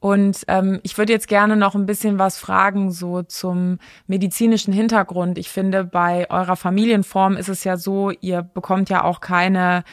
[0.00, 5.38] Und ähm, ich würde jetzt gerne noch ein bisschen was fragen, so zum medizinischen Hintergrund.
[5.38, 9.84] Ich finde, bei eurer Familienform ist es ja so, ihr bekommt ja auch keine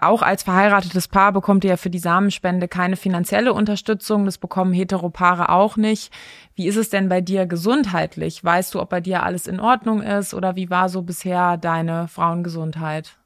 [0.00, 4.24] auch als verheiratetes Paar bekommt ihr ja für die Samenspende keine finanzielle Unterstützung.
[4.24, 6.12] Das bekommen Heteropaare auch nicht.
[6.54, 8.42] Wie ist es denn bei dir gesundheitlich?
[8.42, 12.08] Weißt du, ob bei dir alles in Ordnung ist oder wie war so bisher deine
[12.08, 13.18] Frauengesundheit?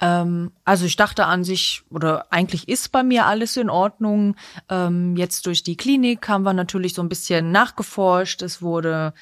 [0.00, 4.36] Ähm, also ich dachte an sich, oder eigentlich ist bei mir alles in Ordnung.
[4.68, 8.42] Ähm, jetzt durch die Klinik haben wir natürlich so ein bisschen nachgeforscht.
[8.42, 9.14] Es wurde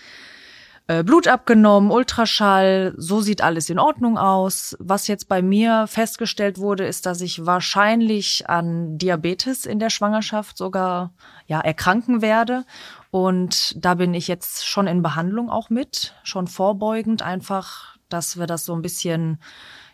[0.92, 4.76] äh, Blut abgenommen, Ultraschall, so sieht alles in Ordnung aus.
[4.78, 10.56] Was jetzt bei mir festgestellt wurde, ist, dass ich wahrscheinlich an Diabetes in der Schwangerschaft
[10.56, 11.14] sogar
[11.46, 12.64] ja erkranken werde
[13.10, 18.46] und da bin ich jetzt schon in Behandlung auch mit, schon vorbeugend einfach, dass wir
[18.46, 19.38] das so ein bisschen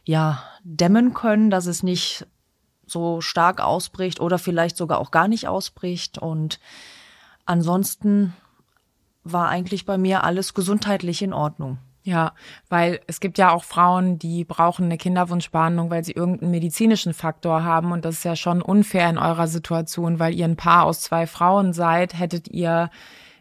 [0.05, 2.27] ja dämmen können, dass es nicht
[2.87, 6.59] so stark ausbricht oder vielleicht sogar auch gar nicht ausbricht und
[7.45, 8.35] ansonsten
[9.25, 11.79] war eigentlich bei mir alles gesundheitlich in Ordnung.
[12.09, 12.33] Ja,
[12.71, 17.65] weil es gibt ja auch Frauen, die brauchen eine Kinderwunschbehandlung, weil sie irgendeinen medizinischen Faktor
[17.65, 17.93] haben.
[17.93, 21.27] Und das ist ja schon unfair in eurer Situation, weil ihr ein Paar aus zwei
[21.27, 22.89] Frauen seid, hättet ihr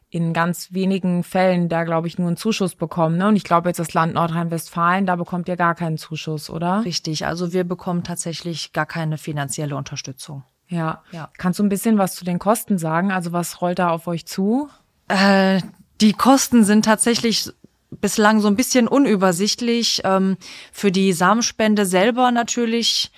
[0.10, 3.18] in ganz wenigen Fällen da, glaube ich, nur einen Zuschuss bekommen.
[3.18, 3.28] Ne?
[3.28, 6.84] Und ich glaube jetzt das Land Nordrhein-Westfalen, da bekommt ihr gar keinen Zuschuss, oder?
[6.86, 10.44] Richtig, also wir bekommen tatsächlich gar keine finanzielle Unterstützung.
[10.70, 11.04] Ja.
[11.12, 11.30] ja.
[11.38, 13.12] Kannst du ein bisschen was zu den Kosten sagen?
[13.12, 14.70] Also was rollt da auf euch zu?
[15.08, 15.62] Äh,
[16.02, 17.50] die Kosten sind tatsächlich
[17.90, 20.02] bislang so ein bisschen unübersichtlich.
[20.04, 20.38] Ähm,
[20.72, 23.12] für die Samenspende selber natürlich.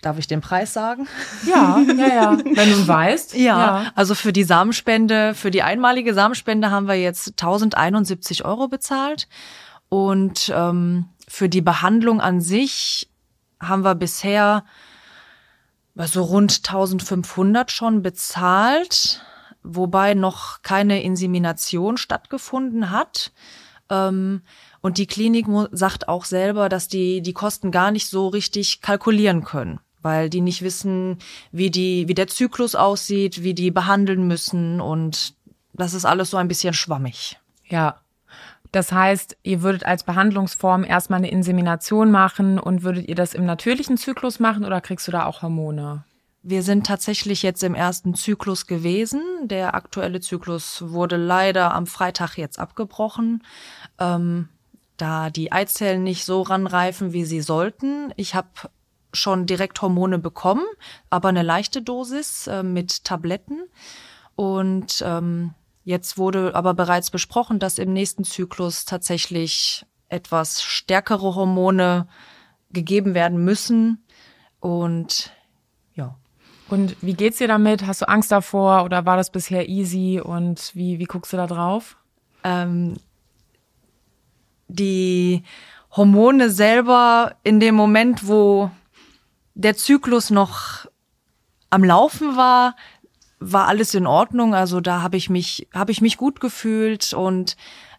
[0.00, 1.06] Darf ich den Preis sagen?
[1.46, 2.38] Ja, ja, ja.
[2.44, 3.34] Wenn du weißt.
[3.34, 3.40] Ja,
[3.82, 9.28] ja, also für die Samenspende, für die einmalige Samenspende haben wir jetzt 1071 Euro bezahlt.
[9.88, 13.08] Und ähm, für die Behandlung an sich
[13.60, 14.64] haben wir bisher
[15.94, 19.22] so rund 1500 schon bezahlt
[19.62, 23.32] wobei noch keine Insemination stattgefunden hat.
[23.90, 24.42] Ähm,
[24.80, 29.44] und die Klinik sagt auch selber, dass die die Kosten gar nicht so richtig kalkulieren
[29.44, 31.18] können, weil die nicht wissen,
[31.52, 35.34] wie die wie der Zyklus aussieht, wie die behandeln müssen und
[35.72, 37.38] das ist alles so ein bisschen schwammig.
[37.66, 38.00] Ja.
[38.72, 43.44] Das heißt, ihr würdet als Behandlungsform erstmal eine Insemination machen und würdet ihr das im
[43.44, 46.04] natürlichen Zyklus machen oder kriegst du da auch Hormone?
[46.44, 49.22] Wir sind tatsächlich jetzt im ersten Zyklus gewesen.
[49.44, 53.44] Der aktuelle Zyklus wurde leider am Freitag jetzt abgebrochen,
[54.00, 54.48] ähm,
[54.96, 58.12] da die Eizellen nicht so ranreifen, wie sie sollten.
[58.16, 58.48] Ich habe
[59.12, 60.64] schon direkt Hormone bekommen,
[61.10, 63.62] aber eine leichte Dosis äh, mit Tabletten.
[64.34, 72.08] Und ähm, jetzt wurde aber bereits besprochen, dass im nächsten Zyklus tatsächlich etwas stärkere Hormone
[72.70, 74.04] gegeben werden müssen.
[74.58, 75.30] Und
[76.72, 77.86] Und wie geht's dir damit?
[77.86, 81.46] Hast du Angst davor oder war das bisher easy und wie, wie guckst du da
[81.46, 81.98] drauf?
[82.44, 82.94] Ähm,
[84.68, 85.42] die
[85.94, 88.70] Hormone selber in dem Moment, wo
[89.52, 90.86] der Zyklus noch
[91.68, 92.74] am Laufen war,
[93.38, 94.54] war alles in Ordnung.
[94.54, 97.58] Also da habe ich mich, habe ich mich gut gefühlt und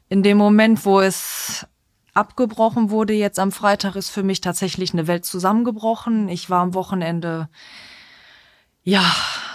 [0.09, 1.67] in dem Moment, wo es
[2.15, 6.27] abgebrochen wurde, jetzt am Freitag, ist für mich tatsächlich eine Welt zusammengebrochen.
[6.27, 7.49] Ich war am Wochenende,
[8.83, 9.03] ja,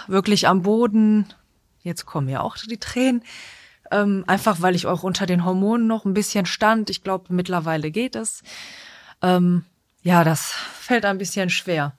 [0.07, 1.25] wirklich am Boden.
[1.81, 3.23] Jetzt kommen ja auch die Tränen.
[3.91, 6.89] Ähm, einfach weil ich auch unter den Hormonen noch ein bisschen stand.
[6.89, 8.43] Ich glaube, mittlerweile geht es.
[9.21, 9.65] Ähm,
[10.03, 11.93] ja, das fällt ein bisschen schwer.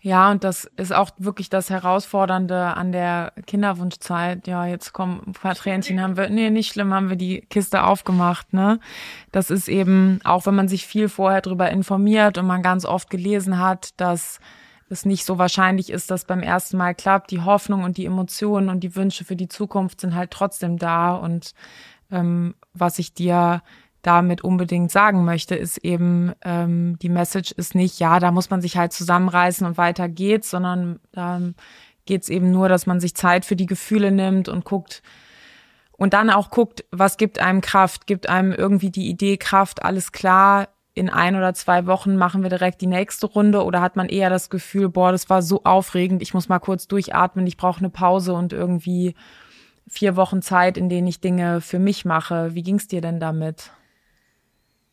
[0.00, 4.46] Ja, und das ist auch wirklich das Herausfordernde an der Kinderwunschzeit.
[4.46, 7.82] Ja, jetzt kommen ein paar Tränchen, haben wir, nee, nicht schlimm, haben wir die Kiste
[7.82, 8.78] aufgemacht, ne?
[9.32, 13.10] Das ist eben, auch wenn man sich viel vorher drüber informiert und man ganz oft
[13.10, 14.38] gelesen hat, dass
[14.94, 17.30] es nicht so wahrscheinlich ist, dass beim ersten Mal klappt.
[17.30, 21.14] Die Hoffnung und die Emotionen und die Wünsche für die Zukunft sind halt trotzdem da.
[21.14, 21.54] Und
[22.10, 23.62] ähm, was ich dir
[24.02, 28.60] damit unbedingt sagen möchte, ist eben, ähm, die Message ist nicht, ja, da muss man
[28.60, 31.54] sich halt zusammenreißen und weiter geht's, sondern ähm,
[32.04, 35.02] geht's eben nur, dass man sich Zeit für die Gefühle nimmt und guckt,
[35.96, 40.12] und dann auch guckt, was gibt einem Kraft, gibt einem irgendwie die Idee Kraft, alles
[40.12, 44.08] klar, in ein oder zwei Wochen machen wir direkt die nächste Runde oder hat man
[44.08, 47.80] eher das Gefühl, boah, das war so aufregend, ich muss mal kurz durchatmen, ich brauche
[47.80, 49.14] eine Pause und irgendwie
[49.88, 52.54] vier Wochen Zeit, in denen ich Dinge für mich mache.
[52.54, 53.70] Wie ging's dir denn damit?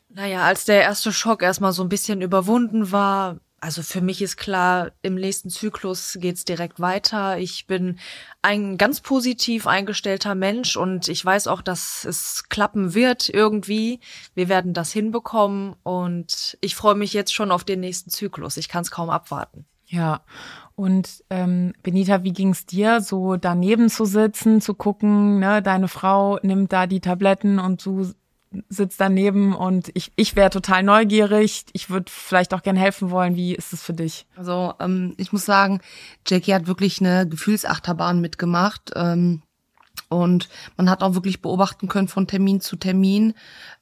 [0.09, 4.37] Naja, als der erste Schock erstmal so ein bisschen überwunden war, also für mich ist
[4.37, 7.37] klar, im nächsten Zyklus geht's direkt weiter.
[7.37, 7.99] Ich bin
[8.41, 13.99] ein ganz positiv eingestellter Mensch und ich weiß auch, dass es klappen wird irgendwie.
[14.33, 18.57] Wir werden das hinbekommen und ich freue mich jetzt schon auf den nächsten Zyklus.
[18.57, 19.65] Ich kann es kaum abwarten.
[19.85, 20.21] Ja,
[20.75, 26.39] und ähm, Benita, wie ging's dir, so daneben zu sitzen, zu gucken, ne, deine Frau
[26.41, 28.11] nimmt da die Tabletten und du
[28.69, 31.65] sitzt daneben und ich, ich wäre total neugierig.
[31.73, 33.35] Ich würde vielleicht auch gern helfen wollen.
[33.35, 34.25] Wie ist es für dich?
[34.35, 35.79] Also ähm, ich muss sagen,
[36.27, 38.91] Jackie hat wirklich eine Gefühlsachterbahn mitgemacht.
[38.95, 39.41] Ähm,
[40.09, 43.33] und man hat auch wirklich beobachten können von Termin zu Termin,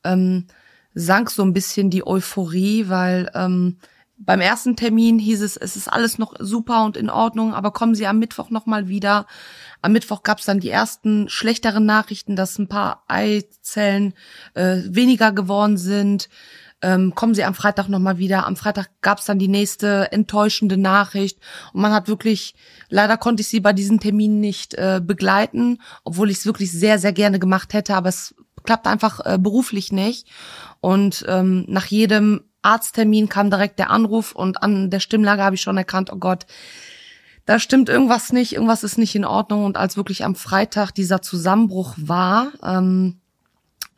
[0.03, 0.45] ähm,
[0.93, 3.77] sank so ein bisschen die Euphorie, weil ähm,
[4.19, 7.95] beim ersten Termin hieß es, es ist alles noch super und in Ordnung, aber kommen
[7.95, 9.25] Sie am Mittwoch nochmal wieder.
[9.82, 14.13] Am Mittwoch gab es dann die ersten schlechteren Nachrichten, dass ein paar Eizellen
[14.55, 16.29] äh, weniger geworden sind.
[16.82, 18.45] Ähm, kommen Sie am Freitag nochmal wieder.
[18.45, 21.39] Am Freitag gab es dann die nächste enttäuschende Nachricht.
[21.73, 22.55] Und man hat wirklich,
[22.89, 26.99] leider konnte ich sie bei diesen Terminen nicht äh, begleiten, obwohl ich es wirklich sehr,
[26.99, 30.27] sehr gerne gemacht hätte, aber es klappt einfach äh, beruflich nicht.
[30.82, 35.62] Und ähm, nach jedem Arzttermin kam direkt der Anruf und an der Stimmlage habe ich
[35.62, 36.45] schon erkannt, oh Gott,
[37.45, 39.65] da stimmt irgendwas nicht, irgendwas ist nicht in Ordnung.
[39.65, 43.22] Und als wirklich am Freitag dieser Zusammenbruch war, ähm,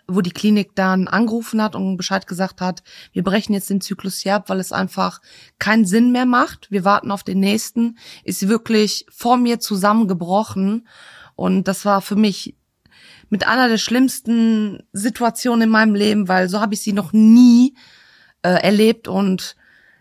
[0.07, 4.19] wo die Klinik dann angerufen hat und Bescheid gesagt hat, wir brechen jetzt den Zyklus
[4.19, 5.21] hier ab, weil es einfach
[5.59, 6.71] keinen Sinn mehr macht.
[6.71, 10.87] Wir warten auf den nächsten, ist wirklich vor mir zusammengebrochen.
[11.35, 12.55] Und das war für mich
[13.29, 17.75] mit einer der schlimmsten Situationen in meinem Leben, weil so habe ich sie noch nie
[18.43, 19.55] äh, erlebt und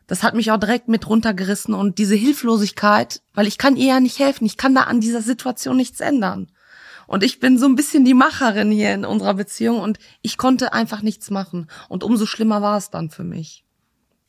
[0.07, 4.01] das hat mich auch direkt mit runtergerissen und diese Hilflosigkeit, weil ich kann ihr ja
[4.01, 6.51] nicht helfen, ich kann da an dieser Situation nichts ändern.
[7.07, 10.73] Und ich bin so ein bisschen die Macherin hier in unserer Beziehung und ich konnte
[10.73, 11.69] einfach nichts machen.
[11.89, 13.65] Und umso schlimmer war es dann für mich.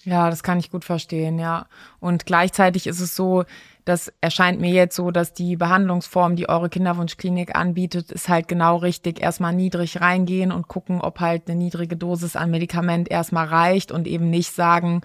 [0.03, 1.67] Ja, das kann ich gut verstehen, ja.
[1.99, 3.45] Und gleichzeitig ist es so,
[3.85, 8.77] das erscheint mir jetzt so, dass die Behandlungsform, die eure Kinderwunschklinik anbietet, ist halt genau
[8.77, 9.21] richtig.
[9.21, 14.07] Erstmal niedrig reingehen und gucken, ob halt eine niedrige Dosis an Medikament erstmal reicht und
[14.07, 15.01] eben nicht sagen,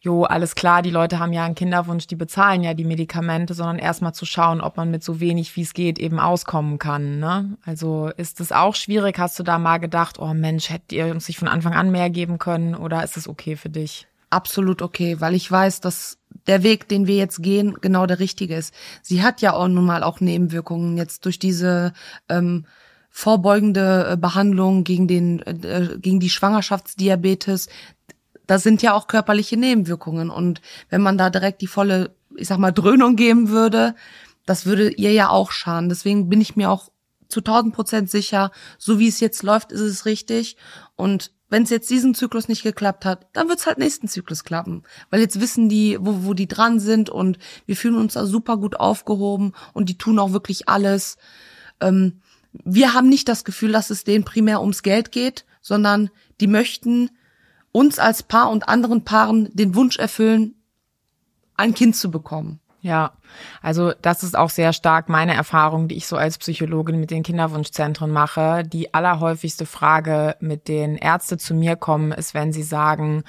[0.00, 3.78] jo, alles klar, die Leute haben ja einen Kinderwunsch, die bezahlen ja die Medikamente, sondern
[3.78, 7.18] erstmal zu schauen, ob man mit so wenig wie es geht eben auskommen kann.
[7.18, 7.58] Ne?
[7.66, 9.18] Also ist es auch schwierig?
[9.18, 12.08] Hast du da mal gedacht, oh Mensch, hättet ihr uns nicht von Anfang an mehr
[12.08, 14.06] geben können oder ist es okay für dich?
[14.30, 18.56] absolut okay, weil ich weiß, dass der Weg, den wir jetzt gehen, genau der richtige
[18.56, 18.74] ist.
[19.02, 21.92] Sie hat ja auch nun mal auch Nebenwirkungen jetzt durch diese
[22.28, 22.64] ähm,
[23.10, 27.68] vorbeugende äh, Behandlung gegen den äh, gegen die Schwangerschaftsdiabetes.
[28.46, 32.58] Da sind ja auch körperliche Nebenwirkungen und wenn man da direkt die volle, ich sag
[32.58, 33.94] mal, Dröhnung geben würde,
[34.46, 35.88] das würde ihr ja auch schaden.
[35.88, 36.90] Deswegen bin ich mir auch
[37.28, 40.56] zu 1000 Prozent sicher, so wie es jetzt läuft, ist es richtig
[40.96, 44.44] und wenn es jetzt diesen Zyklus nicht geklappt hat, dann wird es halt nächsten Zyklus
[44.44, 44.84] klappen.
[45.10, 48.56] Weil jetzt wissen die, wo, wo die dran sind und wir fühlen uns da super
[48.56, 51.18] gut aufgehoben und die tun auch wirklich alles.
[51.80, 56.10] Ähm, wir haben nicht das Gefühl, dass es denen primär ums Geld geht, sondern
[56.40, 57.10] die möchten
[57.72, 60.54] uns als Paar und anderen Paaren den Wunsch erfüllen,
[61.56, 62.60] ein Kind zu bekommen.
[62.82, 63.12] Ja,
[63.60, 67.22] also das ist auch sehr stark meine Erfahrung, die ich so als Psychologin mit den
[67.22, 68.64] Kinderwunschzentren mache.
[68.64, 73.22] Die allerhäufigste Frage, mit denen Ärzte zu mir kommen, ist, wenn sie sagen,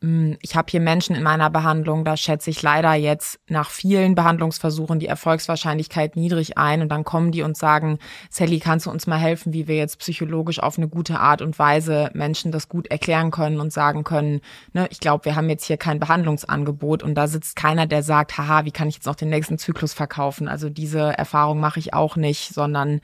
[0.00, 5.00] ich habe hier Menschen in meiner Behandlung, da schätze ich leider jetzt nach vielen Behandlungsversuchen
[5.00, 7.98] die Erfolgswahrscheinlichkeit niedrig ein und dann kommen die und sagen,
[8.30, 11.58] Sally, kannst du uns mal helfen, wie wir jetzt psychologisch auf eine gute Art und
[11.58, 14.40] Weise Menschen das gut erklären können und sagen können,
[14.72, 18.38] ne, ich glaube, wir haben jetzt hier kein Behandlungsangebot und da sitzt keiner, der sagt,
[18.38, 20.46] haha, wie kann ich jetzt noch den nächsten Zyklus verkaufen?
[20.46, 23.00] Also diese Erfahrung mache ich auch nicht, sondern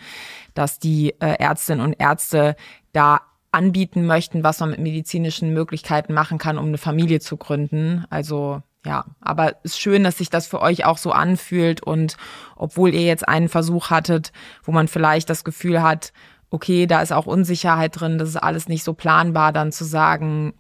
[0.55, 2.55] dass die äh, Ärztinnen und Ärzte
[2.93, 3.21] da
[3.55, 8.05] anbieten möchten, was man mit medizinischen Möglichkeiten machen kann, um eine Familie zu gründen.
[8.11, 12.17] Also ja, aber es ist schön, dass sich das für euch auch so anfühlt und
[12.57, 16.13] obwohl ihr jetzt einen Versuch hattet, wo man vielleicht das Gefühl hat,
[16.51, 20.53] okay, da ist auch Unsicherheit drin, das ist alles nicht so planbar, dann zu sagen,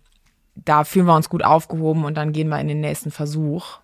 [0.54, 3.80] da fühlen wir uns gut aufgehoben und dann gehen wir in den nächsten Versuch.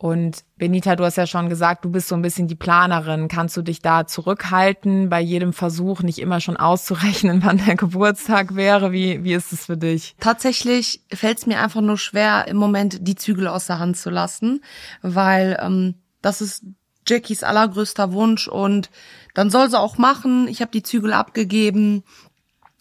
[0.00, 3.26] Und Benita, du hast ja schon gesagt, du bist so ein bisschen die Planerin.
[3.26, 8.54] Kannst du dich da zurückhalten, bei jedem Versuch nicht immer schon auszurechnen, wann der Geburtstag
[8.54, 8.92] wäre?
[8.92, 10.14] Wie, wie ist es für dich?
[10.20, 14.08] Tatsächlich fällt es mir einfach nur schwer, im Moment die Zügel aus der Hand zu
[14.08, 14.62] lassen,
[15.02, 16.62] weil ähm, das ist
[17.04, 18.90] Jackies allergrößter Wunsch und
[19.34, 20.46] dann soll sie auch machen.
[20.46, 22.04] Ich habe die Zügel abgegeben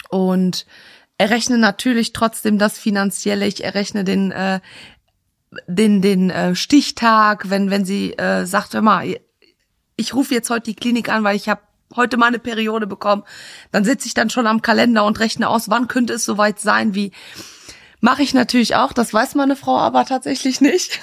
[0.10, 0.68] und
[1.18, 3.48] errechne natürlich trotzdem das Finanzielle.
[3.48, 4.60] Ich errechne den äh,
[5.68, 9.18] den den äh, Stichtag, wenn wenn sie äh, sagt, hör mal,
[9.96, 11.62] ich rufe jetzt heute die Klinik an, weil ich habe
[11.96, 13.24] heute mal eine Periode bekommen,
[13.72, 16.94] dann sitze ich dann schon am Kalender und rechne aus, wann könnte es soweit sein,
[16.96, 17.12] wie
[18.02, 21.00] mache ich natürlich auch, das weiß meine Frau aber tatsächlich nicht,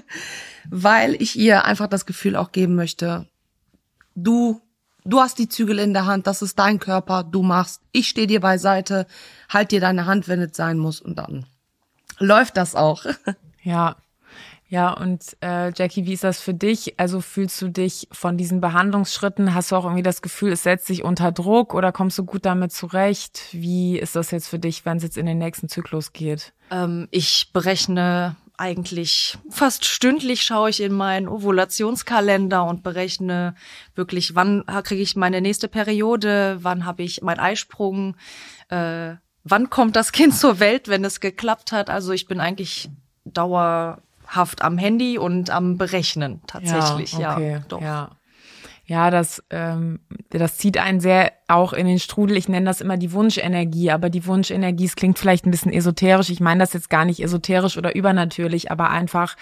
[0.70, 3.26] weil ich ihr einfach das Gefühl auch geben möchte,
[4.14, 4.60] du
[5.04, 8.26] du hast die Zügel in der Hand, das ist dein Körper, du machst, ich stehe
[8.26, 9.06] dir beiseite,
[9.48, 11.46] halt dir deine Hand, wenn es sein muss und dann
[12.18, 13.04] läuft das auch.
[13.68, 13.96] Ja.
[14.70, 17.00] Ja, und äh, Jackie, wie ist das für dich?
[17.00, 20.86] Also fühlst du dich von diesen Behandlungsschritten, hast du auch irgendwie das Gefühl, es setzt
[20.86, 23.40] sich unter Druck oder kommst du gut damit zurecht?
[23.52, 26.52] Wie ist das jetzt für dich, wenn es jetzt in den nächsten Zyklus geht?
[26.70, 33.54] Ähm, ich berechne eigentlich fast stündlich schaue ich in meinen Ovulationskalender und berechne
[33.94, 38.16] wirklich, wann kriege ich meine nächste Periode, wann habe ich meinen Eisprung,
[38.68, 41.88] äh, wann kommt das Kind zur Welt, wenn es geklappt hat.
[41.88, 42.90] Also ich bin eigentlich
[43.32, 47.12] dauerhaft am Handy und am Berechnen tatsächlich.
[47.12, 47.80] Ja, okay, ja doch.
[47.80, 48.10] Ja.
[48.88, 52.38] Ja, das, ähm, das zieht einen sehr auch in den Strudel.
[52.38, 56.30] Ich nenne das immer die Wunschenergie, aber die Wunschenergie, es klingt vielleicht ein bisschen esoterisch.
[56.30, 59.36] Ich meine das jetzt gar nicht esoterisch oder übernatürlich, aber einfach,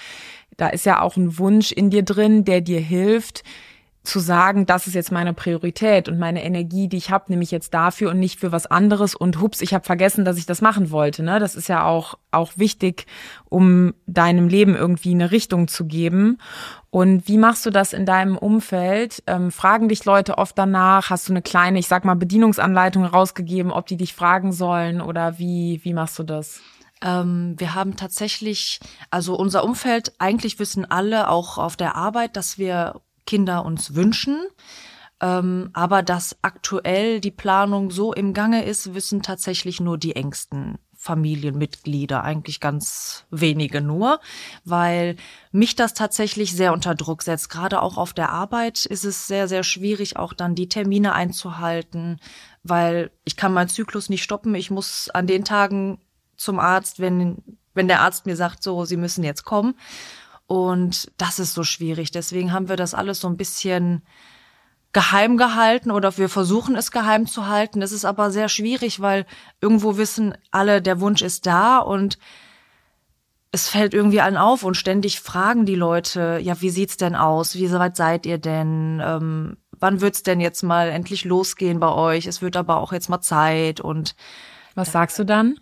[0.56, 3.44] da ist ja auch ein Wunsch in dir drin, der dir hilft,
[4.06, 7.50] zu sagen, das ist jetzt meine Priorität und meine Energie, die ich habe, nehme ich
[7.50, 10.62] jetzt dafür und nicht für was anderes und hups, ich habe vergessen, dass ich das
[10.62, 11.22] machen wollte.
[11.22, 11.38] Ne?
[11.38, 13.06] Das ist ja auch auch wichtig,
[13.46, 16.38] um deinem Leben irgendwie eine Richtung zu geben.
[16.90, 19.22] Und wie machst du das in deinem Umfeld?
[19.26, 21.10] Ähm, fragen dich Leute oft danach?
[21.10, 25.38] Hast du eine kleine, ich sag mal, Bedienungsanleitung rausgegeben, ob die dich fragen sollen oder
[25.38, 26.60] wie wie machst du das?
[27.02, 32.58] Ähm, wir haben tatsächlich, also unser Umfeld, eigentlich wissen alle auch auf der Arbeit, dass
[32.58, 34.38] wir Kinder uns wünschen.
[35.20, 40.78] Ähm, aber dass aktuell die Planung so im Gange ist, wissen tatsächlich nur die engsten
[40.94, 44.18] Familienmitglieder, eigentlich ganz wenige nur,
[44.64, 45.16] weil
[45.52, 47.48] mich das tatsächlich sehr unter Druck setzt.
[47.48, 52.18] Gerade auch auf der Arbeit ist es sehr, sehr schwierig, auch dann die Termine einzuhalten,
[52.62, 54.54] weil ich kann meinen Zyklus nicht stoppen.
[54.54, 55.98] Ich muss an den Tagen
[56.36, 57.42] zum Arzt, wenn,
[57.74, 59.74] wenn der Arzt mir sagt, so, Sie müssen jetzt kommen.
[60.46, 62.10] Und das ist so schwierig.
[62.10, 64.02] Deswegen haben wir das alles so ein bisschen
[64.92, 67.80] geheim gehalten oder wir versuchen es geheim zu halten.
[67.80, 69.26] Das ist aber sehr schwierig, weil
[69.60, 72.18] irgendwo wissen alle, der Wunsch ist da und
[73.52, 77.56] es fällt irgendwie allen auf und ständig fragen die Leute, ja, wie sieht's denn aus?
[77.56, 79.02] Wie weit seid ihr denn?
[79.04, 82.26] Ähm, wann wird's denn jetzt mal endlich losgehen bei euch?
[82.26, 84.14] Es wird aber auch jetzt mal Zeit und
[84.74, 85.58] was sagst du dann?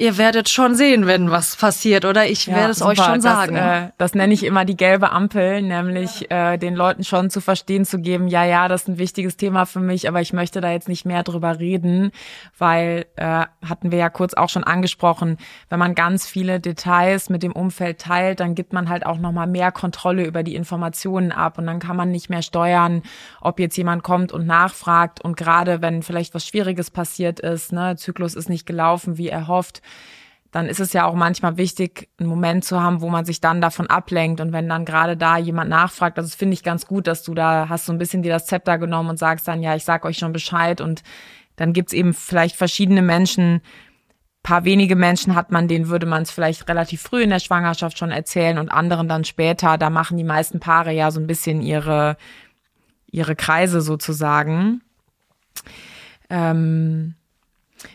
[0.00, 2.26] Ihr werdet schon sehen, wenn was passiert, oder?
[2.26, 2.92] Ich ja, werde es super.
[2.92, 3.54] euch schon sagen.
[3.54, 6.54] Das, äh, das nenne ich immer die gelbe Ampel, nämlich ja.
[6.54, 9.66] äh, den Leuten schon zu verstehen zu geben, ja, ja, das ist ein wichtiges Thema
[9.66, 12.12] für mich, aber ich möchte da jetzt nicht mehr drüber reden,
[12.56, 15.36] weil äh, hatten wir ja kurz auch schon angesprochen,
[15.68, 19.48] wenn man ganz viele Details mit dem Umfeld teilt, dann gibt man halt auch nochmal
[19.48, 23.02] mehr Kontrolle über die Informationen ab und dann kann man nicht mehr steuern,
[23.42, 27.96] ob jetzt jemand kommt und nachfragt und gerade wenn vielleicht was Schwieriges passiert ist, ne,
[27.96, 29.82] Zyklus ist nicht gelaufen, wie erhofft,
[30.50, 33.60] dann ist es ja auch manchmal wichtig, einen Moment zu haben, wo man sich dann
[33.60, 34.40] davon ablenkt.
[34.40, 37.34] Und wenn dann gerade da jemand nachfragt, also das finde ich ganz gut, dass du
[37.34, 40.04] da hast so ein bisschen dir das Zepter genommen und sagst dann, ja, ich sag
[40.04, 40.80] euch schon Bescheid.
[40.80, 41.02] Und
[41.54, 43.60] dann gibt's eben vielleicht verschiedene Menschen,
[44.42, 47.98] paar wenige Menschen hat man, denen würde man es vielleicht relativ früh in der Schwangerschaft
[47.98, 49.76] schon erzählen und anderen dann später.
[49.76, 52.16] Da machen die meisten Paare ja so ein bisschen ihre,
[53.10, 54.80] ihre Kreise sozusagen.
[56.30, 57.16] Ähm,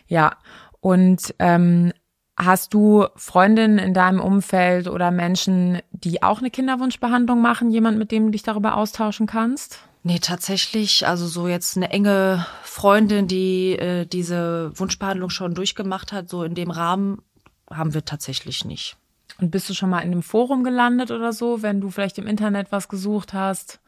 [0.08, 0.38] ja,
[0.86, 1.94] und ähm,
[2.38, 8.12] hast du Freundinnen in deinem Umfeld oder Menschen, die auch eine Kinderwunschbehandlung machen, jemand, mit
[8.12, 9.80] dem du dich darüber austauschen kannst?
[10.04, 16.30] Nee, tatsächlich, also so jetzt eine enge Freundin, die äh, diese Wunschbehandlung schon durchgemacht hat,
[16.30, 17.24] so in dem Rahmen
[17.68, 18.96] haben wir tatsächlich nicht.
[19.42, 22.28] Und bist du schon mal in einem Forum gelandet oder so, wenn du vielleicht im
[22.28, 23.80] Internet was gesucht hast?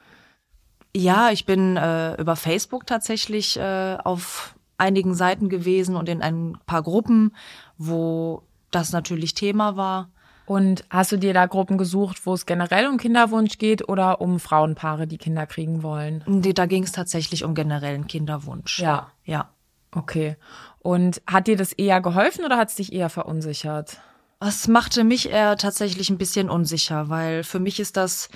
[0.96, 6.58] Ja, ich bin äh, über Facebook tatsächlich äh, auf einigen Seiten gewesen und in ein
[6.66, 7.36] paar Gruppen,
[7.78, 10.10] wo das natürlich Thema war.
[10.46, 14.40] Und hast du dir da Gruppen gesucht, wo es generell um Kinderwunsch geht oder um
[14.40, 16.24] Frauenpaare, die Kinder kriegen wollen?
[16.26, 18.80] Nee, da ging es tatsächlich um generellen Kinderwunsch.
[18.80, 19.12] Ja.
[19.26, 19.50] Ja.
[19.92, 20.38] Okay.
[20.80, 24.00] Und hat dir das eher geholfen oder hat es dich eher verunsichert?
[24.40, 28.30] Es machte mich eher tatsächlich ein bisschen unsicher, weil für mich ist das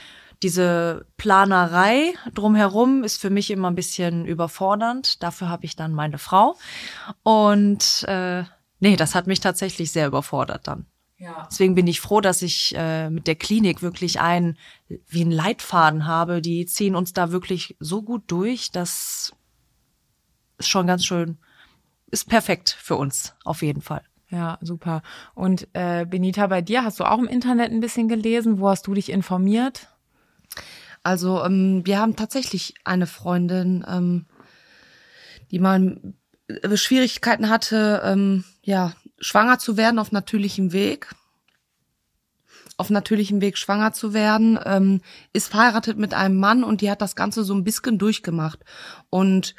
[0.43, 5.21] diese Planerei drumherum ist für mich immer ein bisschen überfordernd.
[5.21, 6.57] Dafür habe ich dann meine Frau.
[7.23, 8.43] Und äh,
[8.79, 10.85] nee, das hat mich tatsächlich sehr überfordert dann.
[11.17, 11.47] Ja.
[11.51, 14.57] Deswegen bin ich froh, dass ich äh, mit der Klinik wirklich einen
[15.07, 16.41] wie einen Leitfaden habe.
[16.41, 19.33] Die ziehen uns da wirklich so gut durch, das
[20.57, 21.37] ist schon ganz schön,
[22.09, 24.01] ist perfekt für uns auf jeden Fall.
[24.31, 25.03] Ja, super.
[25.35, 28.59] Und äh, Benita, bei dir hast du auch im Internet ein bisschen gelesen.
[28.59, 29.89] Wo hast du dich informiert?
[31.03, 34.25] Also ähm, wir haben tatsächlich eine Freundin, ähm,
[35.49, 35.97] die mal
[36.47, 41.13] äh, Schwierigkeiten hatte, ähm, ja, schwanger zu werden auf natürlichem Weg.
[42.77, 45.01] Auf natürlichem Weg schwanger zu werden, ähm,
[45.33, 48.59] ist verheiratet mit einem Mann und die hat das Ganze so ein bisschen durchgemacht.
[49.09, 49.55] Und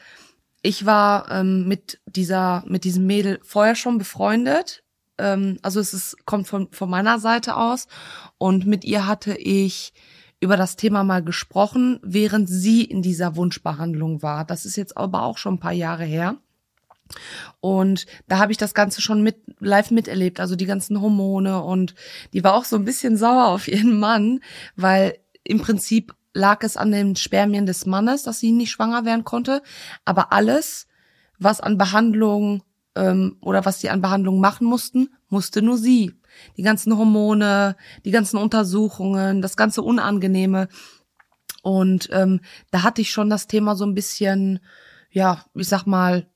[0.62, 4.82] ich war ähm, mit dieser, mit diesem Mädel vorher schon befreundet.
[5.18, 7.86] Ähm, also es ist, kommt von, von meiner Seite aus.
[8.38, 9.93] Und mit ihr hatte ich
[10.43, 14.45] über das Thema mal gesprochen, während sie in dieser Wunschbehandlung war.
[14.45, 16.36] Das ist jetzt aber auch schon ein paar Jahre her.
[17.61, 21.95] Und da habe ich das Ganze schon mit live miterlebt, also die ganzen Hormone und
[22.32, 24.40] die war auch so ein bisschen sauer auf ihren Mann,
[24.74, 29.24] weil im Prinzip lag es an den Spermien des Mannes, dass sie nicht schwanger werden
[29.24, 29.62] konnte,
[30.05, 30.88] aber alles,
[31.38, 32.64] was an Behandlung
[32.95, 36.14] ähm, oder was sie an Behandlung machen mussten, musste nur sie.
[36.57, 40.68] Die ganzen Hormone, die ganzen Untersuchungen, das ganze Unangenehme.
[41.62, 42.40] Und ähm,
[42.70, 44.61] da hatte ich schon das Thema so ein bisschen,
[45.11, 46.26] ja, ich sag mal,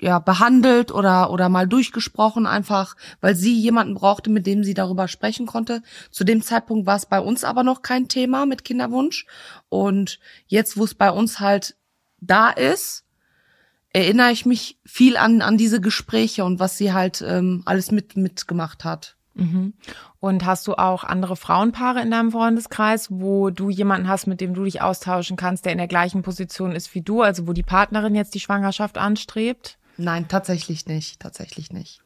[0.00, 5.08] ja, behandelt oder, oder mal durchgesprochen, einfach, weil sie jemanden brauchte, mit dem sie darüber
[5.08, 5.82] sprechen konnte.
[6.10, 9.26] Zu dem Zeitpunkt war es bei uns aber noch kein Thema mit Kinderwunsch.
[9.68, 11.76] Und jetzt, wo es bei uns halt
[12.18, 13.04] da ist,
[13.92, 18.16] erinnere ich mich viel an, an diese Gespräche und was sie halt ähm, alles mit,
[18.16, 19.16] mitgemacht hat.
[19.34, 19.74] Mhm.
[20.18, 24.54] Und hast du auch andere Frauenpaare in deinem Freundeskreis, wo du jemanden hast, mit dem
[24.54, 27.62] du dich austauschen kannst, der in der gleichen Position ist wie du, also wo die
[27.62, 29.78] Partnerin jetzt die Schwangerschaft anstrebt?
[29.96, 32.00] Nein, tatsächlich nicht, tatsächlich nicht.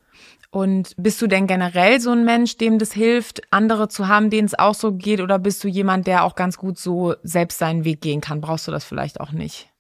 [0.50, 4.46] Und bist du denn generell so ein Mensch, dem das hilft, andere zu haben, denen
[4.46, 7.84] es auch so geht, oder bist du jemand, der auch ganz gut so selbst seinen
[7.84, 8.40] Weg gehen kann?
[8.40, 9.73] Brauchst du das vielleicht auch nicht?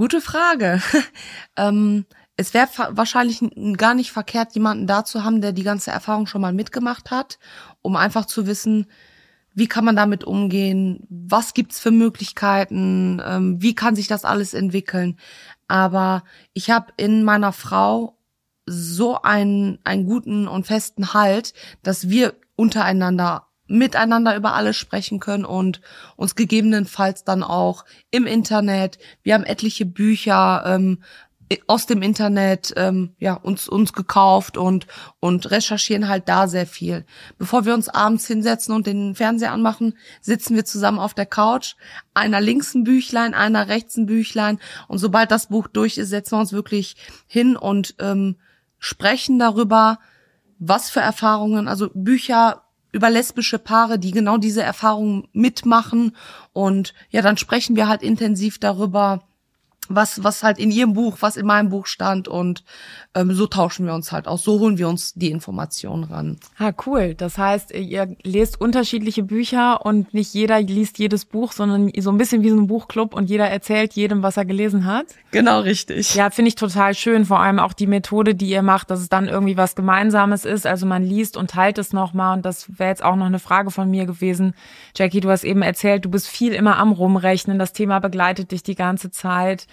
[0.00, 0.80] Gute Frage.
[1.58, 2.06] ähm,
[2.38, 3.40] es wäre wahrscheinlich
[3.76, 7.38] gar nicht verkehrt, jemanden da zu haben, der die ganze Erfahrung schon mal mitgemacht hat,
[7.82, 8.86] um einfach zu wissen,
[9.52, 14.54] wie kann man damit umgehen, was gibt's für Möglichkeiten, ähm, wie kann sich das alles
[14.54, 15.18] entwickeln.
[15.68, 16.24] Aber
[16.54, 18.16] ich habe in meiner Frau
[18.64, 25.44] so einen, einen guten und festen Halt, dass wir untereinander miteinander über alles sprechen können
[25.44, 25.80] und
[26.16, 28.98] uns gegebenenfalls dann auch im Internet.
[29.22, 31.02] Wir haben etliche Bücher ähm,
[31.66, 34.86] aus dem Internet ähm, ja uns uns gekauft und
[35.18, 37.04] und recherchieren halt da sehr viel.
[37.38, 41.74] Bevor wir uns abends hinsetzen und den Fernseher anmachen, sitzen wir zusammen auf der Couch,
[42.14, 46.36] einer links ein Büchlein, einer rechts ein Büchlein und sobald das Buch durch ist, setzen
[46.36, 46.96] wir uns wirklich
[47.26, 48.36] hin und ähm,
[48.78, 49.98] sprechen darüber,
[50.58, 52.62] was für Erfahrungen, also Bücher
[52.92, 56.16] über lesbische Paare, die genau diese Erfahrungen mitmachen.
[56.52, 59.22] Und ja, dann sprechen wir halt intensiv darüber,
[59.90, 62.64] was, was halt in ihrem Buch, was in meinem Buch stand und
[63.14, 66.38] ähm, so tauschen wir uns halt aus, so holen wir uns die Informationen ran.
[66.58, 67.14] Ah, cool.
[67.14, 72.18] Das heißt, ihr lest unterschiedliche Bücher und nicht jeder liest jedes Buch, sondern so ein
[72.18, 75.06] bisschen wie so ein Buchclub und jeder erzählt jedem, was er gelesen hat.
[75.32, 76.14] Genau, richtig.
[76.14, 77.24] Ja, finde ich total schön.
[77.24, 80.66] Vor allem auch die Methode, die ihr macht, dass es dann irgendwie was Gemeinsames ist.
[80.66, 83.72] Also man liest und teilt es nochmal und das wäre jetzt auch noch eine Frage
[83.72, 84.54] von mir gewesen.
[84.94, 87.58] Jackie, du hast eben erzählt, du bist viel immer am Rumrechnen.
[87.58, 89.66] Das Thema begleitet dich die ganze Zeit.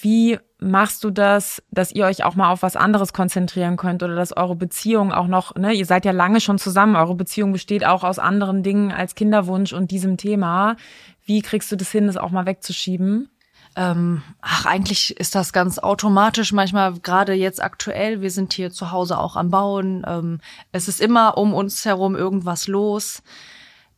[0.00, 4.14] Wie machst du das, dass ihr euch auch mal auf was anderes konzentrieren könnt oder
[4.14, 7.86] dass eure Beziehung auch noch, ne, ihr seid ja lange schon zusammen, eure Beziehung besteht
[7.86, 10.76] auch aus anderen Dingen als Kinderwunsch und diesem Thema.
[11.24, 13.30] Wie kriegst du das hin, das auch mal wegzuschieben?
[13.76, 16.52] Ähm, ach, eigentlich ist das ganz automatisch.
[16.52, 20.04] Manchmal, gerade jetzt aktuell, wir sind hier zu Hause auch am Bauen.
[20.06, 20.40] Ähm,
[20.70, 23.22] es ist immer um uns herum irgendwas los.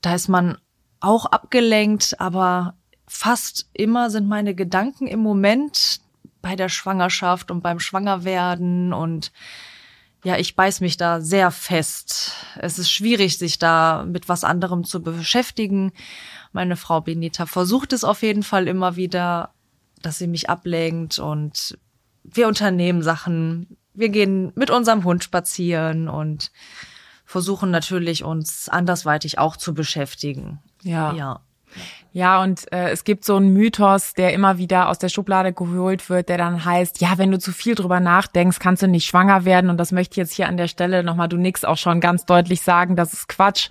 [0.00, 0.56] Da ist man
[1.00, 2.74] auch abgelenkt, aber
[3.06, 6.00] fast immer sind meine Gedanken im Moment
[6.42, 9.32] bei der Schwangerschaft und beim Schwangerwerden und
[10.24, 12.32] ja, ich beiß mich da sehr fest.
[12.56, 15.92] Es ist schwierig, sich da mit was anderem zu beschäftigen.
[16.52, 19.50] Meine Frau Benita versucht es auf jeden Fall immer wieder,
[20.02, 21.78] dass sie mich ablenkt und
[22.24, 23.76] wir unternehmen Sachen.
[23.94, 26.50] Wir gehen mit unserem Hund spazieren und
[27.24, 30.60] versuchen natürlich uns andersweitig auch zu beschäftigen.
[30.82, 31.12] Ja.
[31.12, 31.40] Ja.
[32.16, 36.08] Ja, und äh, es gibt so einen Mythos, der immer wieder aus der Schublade geholt
[36.08, 39.44] wird, der dann heißt, ja, wenn du zu viel drüber nachdenkst, kannst du nicht schwanger
[39.44, 39.68] werden.
[39.68, 42.24] Und das möchte ich jetzt hier an der Stelle nochmal, du nix auch schon ganz
[42.24, 43.68] deutlich sagen, das ist Quatsch.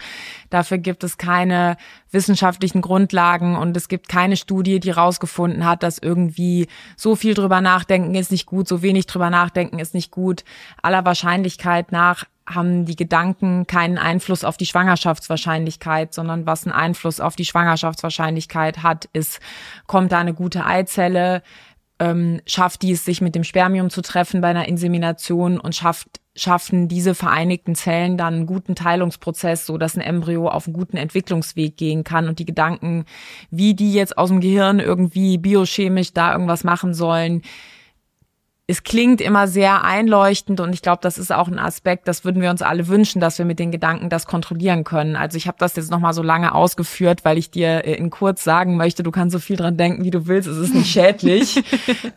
[0.52, 1.76] Dafür gibt es keine
[2.12, 7.62] wissenschaftlichen Grundlagen und es gibt keine Studie, die rausgefunden hat, dass irgendwie so viel drüber
[7.62, 10.44] nachdenken ist nicht gut, so wenig drüber nachdenken ist nicht gut.
[10.84, 17.20] Aller Wahrscheinlichkeit nach haben die Gedanken keinen Einfluss auf die Schwangerschaftswahrscheinlichkeit, sondern was einen Einfluss
[17.20, 19.40] auf die Schwangerschaftswahrscheinlichkeit hat, ist,
[19.88, 21.42] kommt da eine gute Eizelle,
[22.00, 26.20] ähm, schafft die es, sich mit dem Spermium zu treffen bei einer Insemination und schafft
[26.38, 30.98] schaffen diese vereinigten Zellen dann einen guten Teilungsprozess, so dass ein Embryo auf einen guten
[30.98, 33.06] Entwicklungsweg gehen kann und die Gedanken,
[33.52, 37.42] wie die jetzt aus dem Gehirn irgendwie biochemisch da irgendwas machen sollen,
[38.68, 42.42] es klingt immer sehr einleuchtend und ich glaube, das ist auch ein Aspekt, das würden
[42.42, 45.16] wir uns alle wünschen, dass wir mit den Gedanken das kontrollieren können.
[45.16, 48.76] Also ich habe das jetzt nochmal so lange ausgeführt, weil ich dir in kurz sagen
[48.76, 51.64] möchte, du kannst so viel dran denken, wie du willst, es ist nicht schädlich.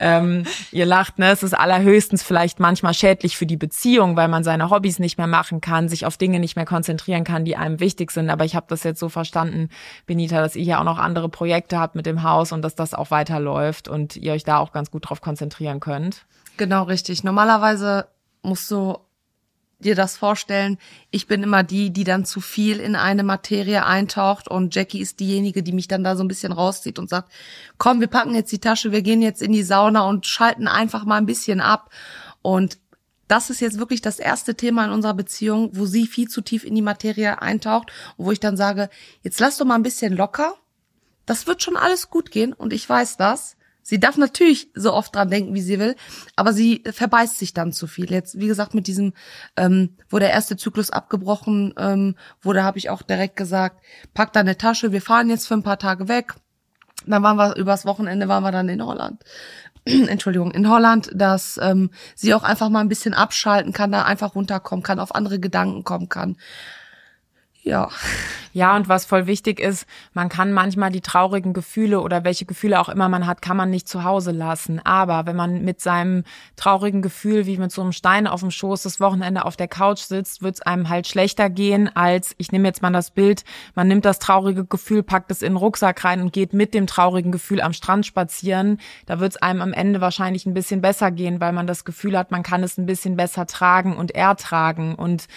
[0.01, 1.31] ähm, ihr lacht, ne?
[1.33, 5.27] Es ist allerhöchstens vielleicht manchmal schädlich für die Beziehung, weil man seine Hobbys nicht mehr
[5.27, 8.31] machen kann, sich auf Dinge nicht mehr konzentrieren kann, die einem wichtig sind.
[8.31, 9.69] Aber ich habe das jetzt so verstanden,
[10.07, 12.95] Benita, dass ihr ja auch noch andere Projekte habt mit dem Haus und dass das
[12.95, 16.25] auch weiterläuft und ihr euch da auch ganz gut drauf konzentrieren könnt.
[16.59, 17.25] Genau, richtig.
[17.25, 18.09] Normalerweise
[18.43, 18.99] musst du
[19.79, 20.77] dir das vorstellen,
[21.13, 25.21] ich bin immer die, die dann zu viel in eine Materie eintaucht und Jackie ist
[25.21, 27.31] diejenige, die mich dann da so ein bisschen rauszieht und sagt,
[27.79, 31.05] komm, wir packen jetzt die Tasche, wir gehen jetzt in die Sauna und schalten einfach
[31.05, 31.91] mal ein bisschen ab.
[32.43, 32.79] Und
[33.29, 36.65] das ist jetzt wirklich das erste Thema in unserer Beziehung, wo sie viel zu tief
[36.65, 38.91] in die Materie eintaucht und wo ich dann sage,
[39.23, 40.55] jetzt lass doch mal ein bisschen locker.
[41.25, 43.58] Das wird schon alles gut gehen und ich weiß das.
[43.89, 45.97] Sie darf natürlich so oft dran denken, wie sie will,
[46.37, 48.11] aber sie verbeißt sich dann zu viel.
[48.11, 49.15] Jetzt, wie gesagt, mit diesem,
[49.57, 53.83] ähm, wo der erste Zyklus abgebrochen ähm, wurde, habe ich auch direkt gesagt,
[54.13, 56.35] pack deine Tasche, wir fahren jetzt für ein paar Tage weg.
[57.07, 59.25] Dann waren wir übers Wochenende waren wir dann in Holland.
[59.87, 64.35] Entschuldigung, in Holland, dass ähm, sie auch einfach mal ein bisschen abschalten kann, da einfach
[64.35, 66.37] runterkommen kann, auf andere Gedanken kommen kann.
[67.63, 67.89] Ja.
[68.55, 72.81] Ja, und was voll wichtig ist, man kann manchmal die traurigen Gefühle oder welche Gefühle
[72.81, 74.81] auch immer man hat, kann man nicht zu Hause lassen.
[74.85, 76.25] Aber wenn man mit seinem
[76.57, 80.01] traurigen Gefühl wie mit so einem Stein auf dem Schoß das Wochenende auf der Couch
[80.01, 83.45] sitzt, wird es einem halt schlechter gehen, als ich nehme jetzt mal das Bild,
[83.75, 86.87] man nimmt das traurige Gefühl, packt es in den Rucksack rein und geht mit dem
[86.87, 88.81] traurigen Gefühl am Strand spazieren.
[89.07, 92.19] Da wird es einem am Ende wahrscheinlich ein bisschen besser gehen, weil man das Gefühl
[92.19, 94.95] hat, man kann es ein bisschen besser tragen und ertragen.
[94.95, 95.29] Und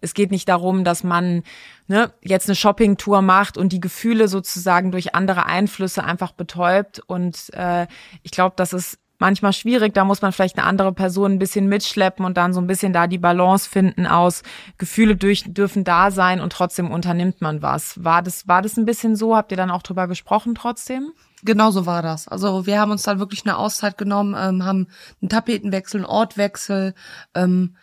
[0.00, 1.42] es geht nicht darum, dass man
[1.88, 7.00] ne, jetzt eine Shoppingtour macht und die Gefühle sozusagen durch andere Einflüsse einfach betäubt.
[7.06, 7.86] Und äh,
[8.22, 9.94] ich glaube, das ist manchmal schwierig.
[9.94, 12.92] Da muss man vielleicht eine andere Person ein bisschen mitschleppen und dann so ein bisschen
[12.92, 14.42] da die Balance finden aus
[14.78, 18.02] Gefühle durch, dürfen da sein und trotzdem unternimmt man was.
[18.02, 19.36] War das, war das ein bisschen so?
[19.36, 21.12] Habt ihr dann auch drüber gesprochen trotzdem?
[21.42, 22.28] Genau so war das.
[22.28, 24.88] Also wir haben uns dann wirklich eine Auszeit genommen, ähm, haben
[25.22, 26.94] einen Tapetenwechsel, einen Ortwechsel,
[27.34, 27.76] ähm,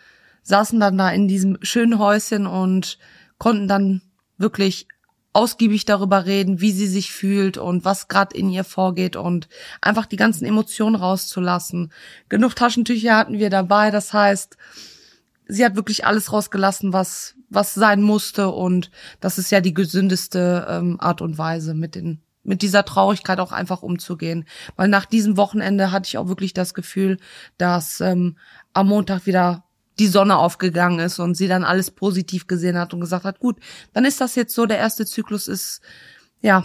[0.48, 2.98] saßen dann da in diesem schönen Häuschen und
[3.38, 4.02] konnten dann
[4.38, 4.88] wirklich
[5.34, 9.50] ausgiebig darüber reden, wie sie sich fühlt und was gerade in ihr vorgeht und
[9.82, 11.92] einfach die ganzen Emotionen rauszulassen.
[12.30, 14.58] Genug Taschentücher hatten wir dabei, das heißt,
[15.48, 18.92] sie hat wirklich alles rausgelassen, was was sein musste und
[19.22, 23.52] das ist ja die gesündeste ähm, Art und Weise mit den mit dieser Traurigkeit auch
[23.52, 24.46] einfach umzugehen,
[24.78, 27.20] weil nach diesem Wochenende hatte ich auch wirklich das Gefühl,
[27.58, 28.38] dass ähm,
[28.74, 29.67] am Montag wieder
[30.00, 33.58] die Sonne aufgegangen ist und sie dann alles positiv gesehen hat und gesagt hat, gut,
[33.94, 35.82] dann ist das jetzt so, der erste Zyklus ist,
[36.42, 36.64] ja,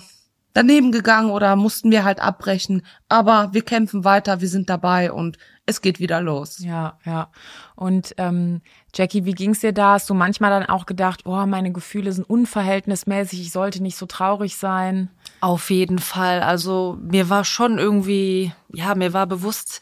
[0.55, 2.83] daneben gegangen oder mussten wir halt abbrechen.
[3.09, 6.59] Aber wir kämpfen weiter, wir sind dabei und es geht wieder los.
[6.59, 7.30] Ja, ja.
[7.76, 8.61] Und ähm,
[8.95, 9.93] Jackie, wie ging's dir da?
[9.93, 14.07] Hast du manchmal dann auch gedacht, oh, meine Gefühle sind unverhältnismäßig, ich sollte nicht so
[14.07, 15.11] traurig sein?
[15.41, 16.43] Auf jeden Fall.
[16.43, 19.80] Also mir war schon irgendwie, ja, mir war bewusst,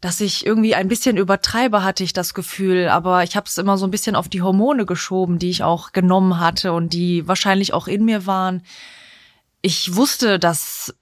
[0.00, 2.88] dass ich irgendwie ein bisschen übertreibe, hatte ich das Gefühl.
[2.88, 5.92] Aber ich habe es immer so ein bisschen auf die Hormone geschoben, die ich auch
[5.92, 8.62] genommen hatte und die wahrscheinlich auch in mir waren.
[9.60, 10.94] Ich wusste, dass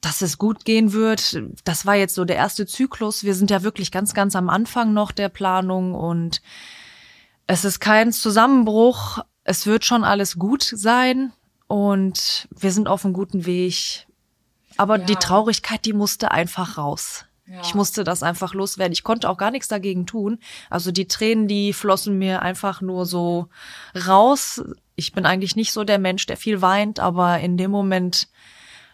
[0.00, 1.38] dass es gut gehen wird.
[1.64, 3.24] Das war jetzt so der erste Zyklus.
[3.24, 6.40] Wir sind ja wirklich ganz, ganz am Anfang noch der Planung und
[7.46, 9.18] es ist kein Zusammenbruch.
[9.44, 11.32] Es wird schon alles gut sein
[11.66, 14.06] und wir sind auf einem guten Weg.
[14.76, 15.04] Aber ja.
[15.04, 17.26] die Traurigkeit, die musste einfach raus.
[17.50, 17.62] Ja.
[17.62, 18.92] Ich musste das einfach loswerden.
[18.92, 20.38] Ich konnte auch gar nichts dagegen tun.
[20.68, 23.48] Also die Tränen, die flossen mir einfach nur so
[24.06, 24.62] raus.
[24.94, 28.28] Ich bin eigentlich nicht so der Mensch, der viel weint, aber in dem Moment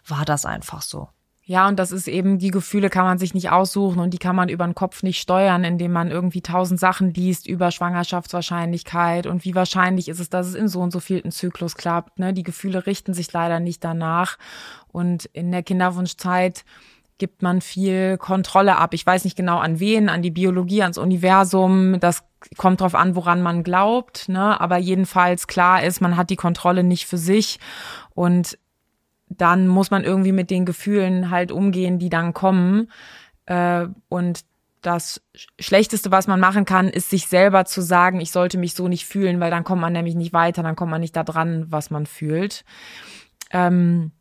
[0.06, 1.08] war das einfach so.
[1.48, 4.34] Ja, und das ist eben, die Gefühle kann man sich nicht aussuchen und die kann
[4.34, 9.44] man über den Kopf nicht steuern, indem man irgendwie tausend Sachen liest über Schwangerschaftswahrscheinlichkeit und
[9.44, 12.18] wie wahrscheinlich ist es, dass es in so und so vielen Zyklus klappt.
[12.18, 12.32] Ne?
[12.32, 14.38] Die Gefühle richten sich leider nicht danach.
[14.88, 16.64] Und in der Kinderwunschzeit
[17.18, 18.92] gibt man viel Kontrolle ab.
[18.94, 21.98] Ich weiß nicht genau an wen, an die Biologie, ans Universum.
[22.00, 22.24] Das
[22.56, 24.28] kommt drauf an, woran man glaubt.
[24.28, 24.60] Ne?
[24.60, 27.58] Aber jedenfalls klar ist, man hat die Kontrolle nicht für sich.
[28.14, 28.58] Und
[29.28, 32.90] dann muss man irgendwie mit den Gefühlen halt umgehen, die dann kommen.
[33.46, 34.44] Äh, und
[34.82, 35.20] das
[35.58, 39.06] Schlechteste, was man machen kann, ist sich selber zu sagen, ich sollte mich so nicht
[39.06, 41.90] fühlen, weil dann kommt man nämlich nicht weiter, dann kommt man nicht da dran, was
[41.90, 42.64] man fühlt.
[43.50, 44.12] Ähm,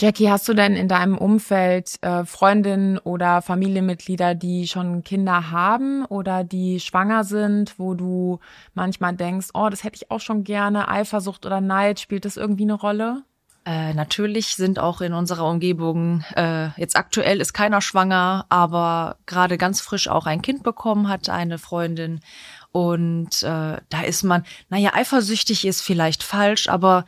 [0.00, 6.04] Jackie, hast du denn in deinem Umfeld äh, Freundinnen oder Familienmitglieder, die schon Kinder haben
[6.06, 8.40] oder die schwanger sind, wo du
[8.74, 12.62] manchmal denkst, oh, das hätte ich auch schon gerne, Eifersucht oder Neid, spielt das irgendwie
[12.62, 13.22] eine Rolle?
[13.64, 19.56] Äh, natürlich sind auch in unserer Umgebung, äh, jetzt aktuell ist keiner schwanger, aber gerade
[19.56, 22.20] ganz frisch auch ein Kind bekommen hat, eine Freundin.
[22.72, 27.04] Und äh, da ist man, naja, eifersüchtig ist vielleicht falsch, aber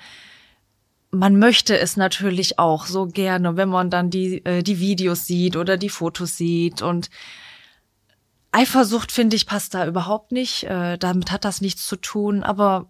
[1.15, 5.57] man möchte es natürlich auch so gerne, wenn man dann die, äh, die Videos sieht
[5.57, 6.83] oder die Fotos sieht.
[6.83, 7.11] Und
[8.53, 10.65] Eifersucht, finde ich, passt da überhaupt nicht.
[10.65, 12.87] Äh, damit hat das nichts zu tun, aber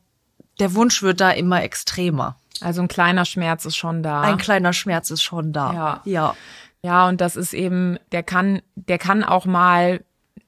[0.60, 2.36] der Wunsch wird da immer extremer.
[2.60, 4.20] Also ein kleiner Schmerz ist schon da.
[4.20, 5.72] Ein kleiner Schmerz ist schon da.
[5.72, 6.00] Ja.
[6.04, 6.36] Ja.
[6.82, 10.04] Ja, und das ist eben, der kann, der kann auch mal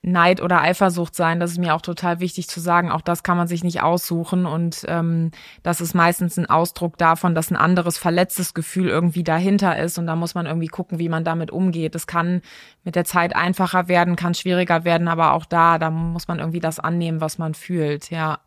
[0.07, 1.41] Neid oder Eifersucht sein.
[1.41, 2.93] Das ist mir auch total wichtig zu sagen.
[2.93, 4.47] Auch das kann man sich nicht aussuchen.
[4.47, 5.33] Und ähm,
[5.65, 9.99] das ist meistens ein Ausdruck davon, dass ein anderes verletztes Gefühl irgendwie dahinter ist.
[9.99, 11.97] Und da muss man irgendwie gucken, wie man damit umgeht.
[11.97, 12.41] Es kann
[12.85, 16.61] mit der Zeit einfacher werden, kann schwieriger werden, aber auch da, da muss man irgendwie
[16.61, 18.11] das annehmen, was man fühlt.
[18.11, 18.39] Ja.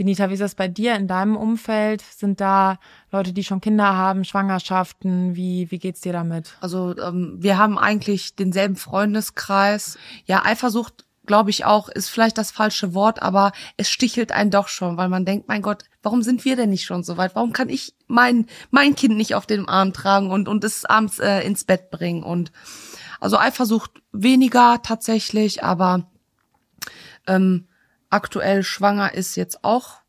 [0.00, 2.00] Benita, wie ist das bei dir in deinem Umfeld?
[2.00, 2.78] Sind da
[3.12, 5.36] Leute, die schon Kinder haben, Schwangerschaften?
[5.36, 6.54] Wie, wie geht's dir damit?
[6.62, 9.98] Also ähm, wir haben eigentlich denselben Freundeskreis.
[10.24, 14.68] Ja, Eifersucht glaube ich auch, ist vielleicht das falsche Wort, aber es stichelt einen doch
[14.68, 17.34] schon, weil man denkt, mein Gott, warum sind wir denn nicht schon so weit?
[17.34, 21.18] Warum kann ich mein, mein Kind nicht auf dem Arm tragen und, und es abends
[21.18, 22.22] äh, ins Bett bringen?
[22.22, 22.52] Und
[23.20, 26.08] also Eifersucht weniger tatsächlich, aber
[27.26, 27.66] ähm,
[28.10, 30.00] aktuell schwanger ist jetzt auch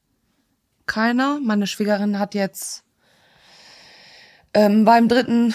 [0.86, 1.39] keiner.
[1.41, 2.84] Meine Schwiegerin hat jetzt
[4.54, 5.54] ähm, war im dritten,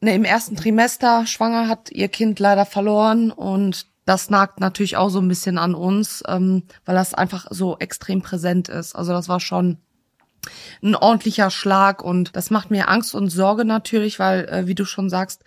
[0.00, 5.10] ne, im ersten Trimester schwanger, hat ihr Kind leider verloren und das nagt natürlich auch
[5.10, 8.96] so ein bisschen an uns, ähm, weil das einfach so extrem präsent ist.
[8.96, 9.78] Also das war schon
[10.82, 14.86] ein ordentlicher Schlag und das macht mir Angst und Sorge natürlich, weil, äh, wie du
[14.86, 15.44] schon sagst,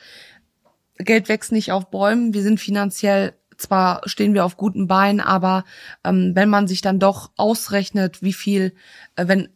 [0.97, 2.36] Geld wächst nicht auf Bäumen.
[2.36, 5.64] Wir sind finanziell zwar stehen wir auf guten Beinen, aber
[6.03, 8.74] ähm, wenn man sich dann doch ausrechnet, wie viel,
[9.16, 9.49] äh, wenn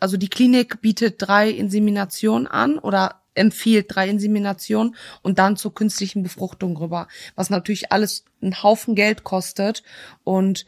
[0.00, 6.22] also die Klinik bietet drei Inseminationen an oder empfiehlt drei Inseminationen und dann zur künstlichen
[6.22, 9.82] Befruchtung rüber, was natürlich alles einen Haufen Geld kostet.
[10.24, 10.66] Und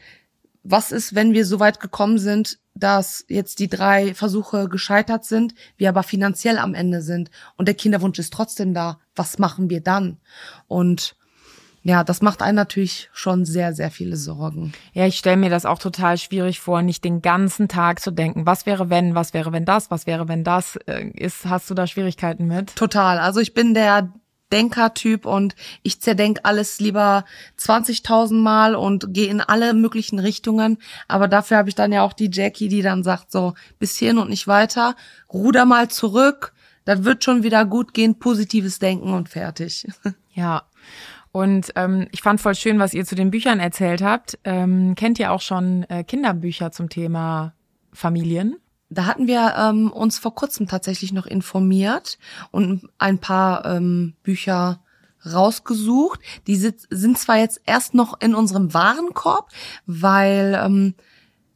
[0.63, 5.53] was ist, wenn wir so weit gekommen sind, dass jetzt die drei Versuche gescheitert sind,
[5.77, 8.99] wir aber finanziell am Ende sind und der Kinderwunsch ist trotzdem da?
[9.15, 10.17] Was machen wir dann?
[10.67, 11.15] Und
[11.87, 14.73] ja, das macht einen natürlich schon sehr, sehr viele Sorgen.
[14.93, 18.47] Ja, ich stelle mir das auch total schwierig vor, nicht den ganzen Tag zu denken,
[18.47, 21.45] was wäre wenn, was wäre wenn das, was wäre wenn das äh, ist.
[21.45, 22.75] Hast du da Schwierigkeiten mit?
[22.75, 23.19] Total.
[23.19, 24.11] Also ich bin der
[24.51, 27.23] Denkertyp und ich zerdenk alles lieber
[27.59, 30.79] 20.000 Mal und gehe in alle möglichen Richtungen.
[31.07, 34.17] Aber dafür habe ich dann ja auch die Jackie, die dann sagt so, bis hierhin
[34.17, 34.95] und nicht weiter.
[35.31, 36.53] Ruder mal zurück.
[36.83, 38.17] Das wird schon wieder gut gehen.
[38.17, 39.85] Positives Denken und fertig.
[40.37, 40.63] Ja.
[41.35, 44.39] Und ähm, ich fand voll schön, was ihr zu den Büchern erzählt habt.
[44.45, 47.53] Ähm, kennt ihr auch schon äh, Kinderbücher zum Thema
[47.91, 48.55] Familien?
[48.89, 52.19] Da hatten wir ähm, uns vor kurzem tatsächlich noch informiert
[52.51, 54.79] und ein paar ähm, Bücher
[55.25, 56.21] rausgesucht.
[56.47, 59.49] Die sind zwar jetzt erst noch in unserem Warenkorb,
[59.85, 60.95] weil ähm,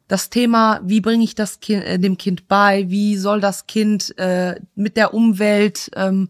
[0.09, 4.13] das Thema, wie bringe ich das kind, äh, dem Kind bei, wie soll das Kind
[4.17, 6.27] äh, mit der Umwelt ähm,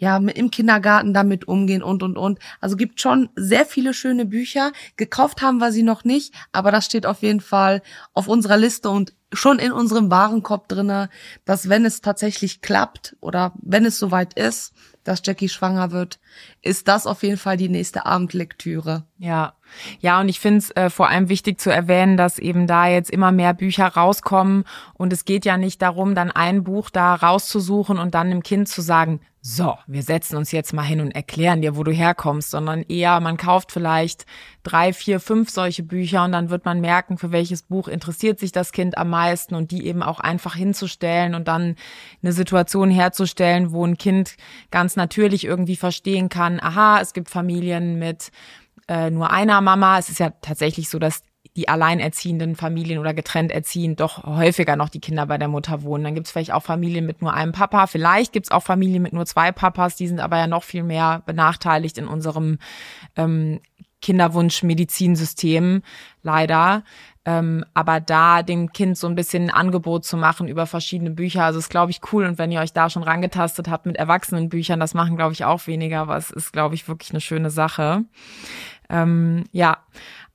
[0.00, 2.38] ja, im Kindergarten damit umgehen und, und, und.
[2.58, 4.72] Also gibt schon sehr viele schöne Bücher.
[4.96, 7.82] Gekauft haben wir sie noch nicht, aber das steht auf jeden Fall
[8.14, 11.10] auf unserer Liste und schon in unserem Warenkorb drinne,
[11.44, 14.72] dass wenn es tatsächlich klappt oder wenn es soweit ist,
[15.04, 16.18] dass Jackie schwanger wird,
[16.62, 19.04] ist das auf jeden Fall die nächste Abendlektüre.
[19.18, 19.54] Ja,
[20.00, 23.10] ja, und ich finde es äh, vor allem wichtig zu erwähnen, dass eben da jetzt
[23.10, 27.98] immer mehr Bücher rauskommen und es geht ja nicht darum, dann ein Buch da rauszusuchen
[27.98, 31.62] und dann dem Kind zu sagen, so, wir setzen uns jetzt mal hin und erklären
[31.62, 34.26] dir, wo du herkommst, sondern eher, man kauft vielleicht
[34.62, 38.52] drei, vier, fünf solche Bücher und dann wird man merken, für welches Buch interessiert sich
[38.52, 41.76] das Kind am meisten und die eben auch einfach hinzustellen und dann
[42.22, 44.36] eine Situation herzustellen, wo ein Kind
[44.70, 48.32] ganz natürlich irgendwie verstehen kann, aha, es gibt Familien mit
[48.88, 49.98] äh, nur einer Mama.
[49.98, 51.22] Es ist ja tatsächlich so, dass
[51.60, 56.04] die alleinerziehenden Familien oder getrennt erziehen doch häufiger noch die Kinder bei der Mutter wohnen.
[56.04, 57.86] Dann gibt es vielleicht auch Familien mit nur einem Papa.
[57.86, 59.94] Vielleicht gibt es auch Familien mit nur zwei Papas.
[59.94, 62.58] Die sind aber ja noch viel mehr benachteiligt in unserem
[63.14, 63.60] ähm,
[64.00, 65.82] Kinderwunsch-Medizinsystem,
[66.22, 66.82] leider.
[67.26, 71.44] Ähm, aber da dem Kind so ein bisschen ein Angebot zu machen über verschiedene Bücher,
[71.44, 72.24] also ist, glaube ich, cool.
[72.24, 75.66] Und wenn ihr euch da schon rangetastet habt mit Erwachsenenbüchern, das machen, glaube ich, auch
[75.66, 78.06] weniger, aber es ist, glaube ich, wirklich eine schöne Sache.
[78.88, 79.76] Ähm, ja,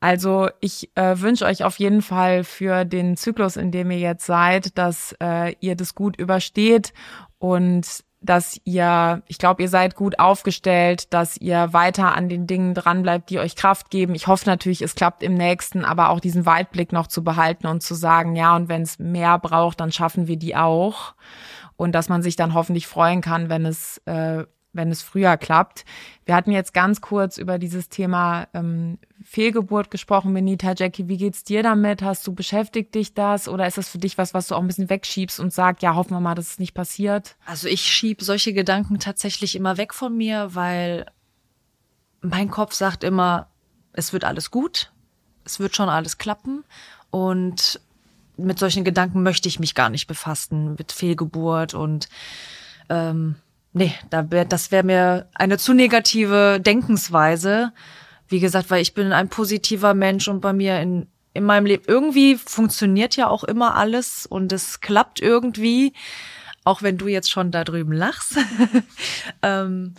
[0.05, 4.27] also ich äh, wünsche euch auf jeden Fall für den Zyklus, in dem ihr jetzt
[4.27, 6.93] seid, dass äh, ihr das gut übersteht
[7.39, 12.75] und dass ihr, ich glaube, ihr seid gut aufgestellt, dass ihr weiter an den Dingen
[12.75, 14.13] dranbleibt, die euch Kraft geben.
[14.13, 17.81] Ich hoffe natürlich, es klappt im nächsten, aber auch diesen Weitblick noch zu behalten und
[17.81, 21.15] zu sagen, ja, und wenn es mehr braucht, dann schaffen wir die auch.
[21.77, 24.43] Und dass man sich dann hoffentlich freuen kann, wenn es äh,
[24.75, 25.85] wenn es früher klappt.
[26.25, 30.73] Wir hatten jetzt ganz kurz über dieses Thema ähm, Fehlgeburt gesprochen, Benita.
[30.75, 32.01] Jackie, wie geht's dir damit?
[32.01, 34.67] Hast du beschäftigt dich das oder ist das für dich was, was du auch ein
[34.67, 37.35] bisschen wegschiebst und sagst, ja, hoffen wir mal, dass es nicht passiert?
[37.45, 41.05] Also ich schieb solche Gedanken tatsächlich immer weg von mir, weil
[42.21, 43.47] mein Kopf sagt immer,
[43.93, 44.91] es wird alles gut,
[45.45, 46.63] es wird schon alles klappen
[47.11, 47.79] und
[48.37, 52.09] mit solchen Gedanken möchte ich mich gar nicht befassen, mit Fehlgeburt und
[52.89, 53.35] ähm,
[53.75, 57.73] nee, da wär, das wäre mir eine zu negative Denkensweise.
[58.27, 61.83] Wie gesagt, weil ich bin ein positiver Mensch und bei mir in, in meinem Leben
[61.85, 65.93] irgendwie funktioniert ja auch immer alles und es klappt irgendwie,
[66.63, 68.37] auch wenn du jetzt schon da drüben lachst.
[69.43, 69.93] ähm,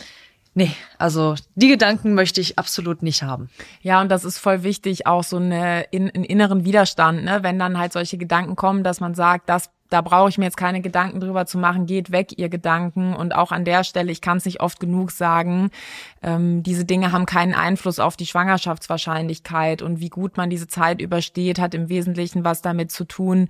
[0.57, 3.47] Nee, also die Gedanken möchte ich absolut nicht haben.
[3.83, 7.43] Ja, und das ist voll wichtig, auch so eine, in, einen inneren Widerstand, ne?
[7.43, 10.57] wenn dann halt solche Gedanken kommen, dass man sagt, das da brauche ich mir jetzt
[10.57, 13.13] keine Gedanken drüber zu machen, geht weg, ihr Gedanken.
[13.13, 15.69] Und auch an der Stelle, ich kann es nicht oft genug sagen,
[16.21, 19.81] ähm, diese Dinge haben keinen Einfluss auf die Schwangerschaftswahrscheinlichkeit.
[19.81, 23.47] Und wie gut man diese Zeit übersteht, hat im Wesentlichen was damit zu tun,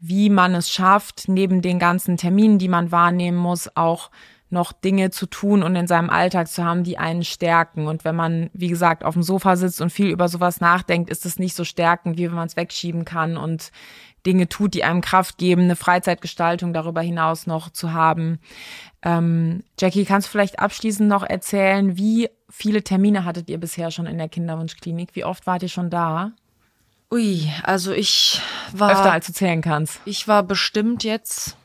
[0.00, 4.10] wie man es schafft, neben den ganzen Terminen, die man wahrnehmen muss, auch
[4.50, 7.86] noch Dinge zu tun und in seinem Alltag zu haben, die einen stärken.
[7.86, 11.24] Und wenn man, wie gesagt, auf dem Sofa sitzt und viel über sowas nachdenkt, ist
[11.24, 13.70] es nicht so stärkend, wie wenn man es wegschieben kann und
[14.26, 18.40] Dinge tut, die einem Kraft geben, eine Freizeitgestaltung darüber hinaus noch zu haben.
[19.02, 24.06] Ähm, Jackie, kannst du vielleicht abschließend noch erzählen, wie viele Termine hattet ihr bisher schon
[24.06, 25.14] in der Kinderwunschklinik?
[25.14, 26.32] Wie oft wart ihr schon da?
[27.12, 28.40] Ui, also ich
[28.72, 28.92] war.
[28.92, 30.00] Öfter als du zählen kannst.
[30.04, 31.56] Ich war bestimmt jetzt,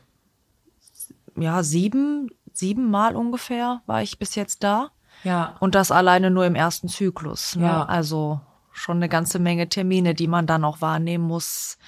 [1.36, 4.90] ja, sieben, sieben Mal ungefähr war ich bis jetzt da.
[5.22, 5.56] Ja.
[5.60, 7.56] Und das alleine nur im ersten Zyklus.
[7.56, 7.66] Ne?
[7.66, 7.84] Ja.
[7.84, 8.40] Also
[8.72, 11.78] schon eine ganze Menge Termine, die man dann auch wahrnehmen muss.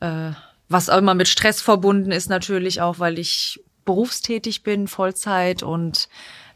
[0.00, 0.32] Äh,
[0.68, 6.08] was auch immer mit Stress verbunden ist natürlich auch, weil ich berufstätig bin, Vollzeit und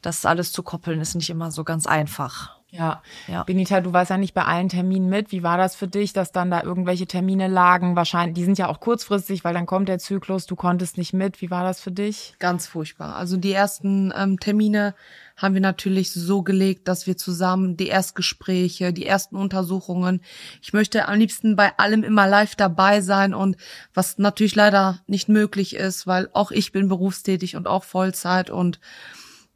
[0.03, 2.61] das alles zu koppeln ist nicht immer so ganz einfach.
[2.72, 3.02] Ja.
[3.28, 3.42] Ja.
[3.44, 5.30] Benita, du warst ja nicht bei allen Terminen mit.
[5.30, 7.96] Wie war das für dich, dass dann da irgendwelche Termine lagen?
[7.96, 11.42] Wahrscheinlich, die sind ja auch kurzfristig, weil dann kommt der Zyklus, du konntest nicht mit.
[11.42, 12.34] Wie war das für dich?
[12.38, 13.14] Ganz furchtbar.
[13.16, 14.94] Also die ersten ähm, Termine
[15.36, 20.22] haben wir natürlich so gelegt, dass wir zusammen die Erstgespräche, die ersten Untersuchungen.
[20.62, 23.56] Ich möchte am liebsten bei allem immer live dabei sein und
[23.92, 28.80] was natürlich leider nicht möglich ist, weil auch ich bin berufstätig und auch Vollzeit und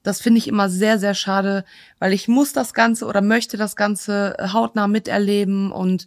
[0.07, 1.64] das finde ich immer sehr, sehr schade,
[1.98, 6.07] weil ich muss das Ganze oder möchte das Ganze äh, hautnah miterleben und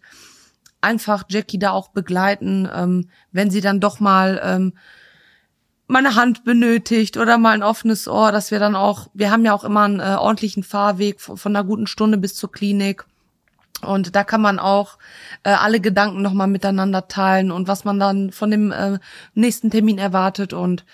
[0.80, 4.74] einfach Jackie da auch begleiten, ähm, wenn sie dann doch mal ähm,
[5.88, 9.54] meine Hand benötigt oder mal ein offenes Ohr, dass wir dann auch, wir haben ja
[9.54, 13.06] auch immer einen äh, ordentlichen Fahrweg von, von einer guten Stunde bis zur Klinik.
[13.82, 14.98] Und da kann man auch
[15.44, 19.00] äh, alle Gedanken nochmal miteinander teilen und was man dann von dem äh,
[19.34, 20.54] nächsten Termin erwartet.
[20.54, 20.86] Und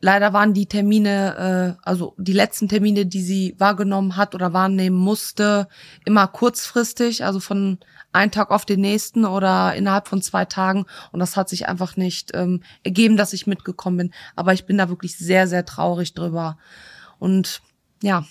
[0.00, 4.96] leider waren die Termine, äh, also die letzten Termine, die sie wahrgenommen hat oder wahrnehmen
[4.96, 5.68] musste,
[6.04, 7.78] immer kurzfristig, also von
[8.12, 10.86] einen Tag auf den nächsten oder innerhalb von zwei Tagen.
[11.12, 14.14] Und das hat sich einfach nicht ähm, ergeben, dass ich mitgekommen bin.
[14.36, 16.58] Aber ich bin da wirklich sehr, sehr traurig drüber.
[17.18, 17.62] Und
[18.02, 18.24] ja.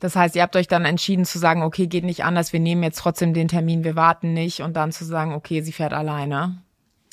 [0.00, 2.84] Das heißt, ihr habt euch dann entschieden zu sagen, okay, geht nicht anders, wir nehmen
[2.84, 6.62] jetzt trotzdem den Termin, wir warten nicht und dann zu sagen, okay, sie fährt alleine.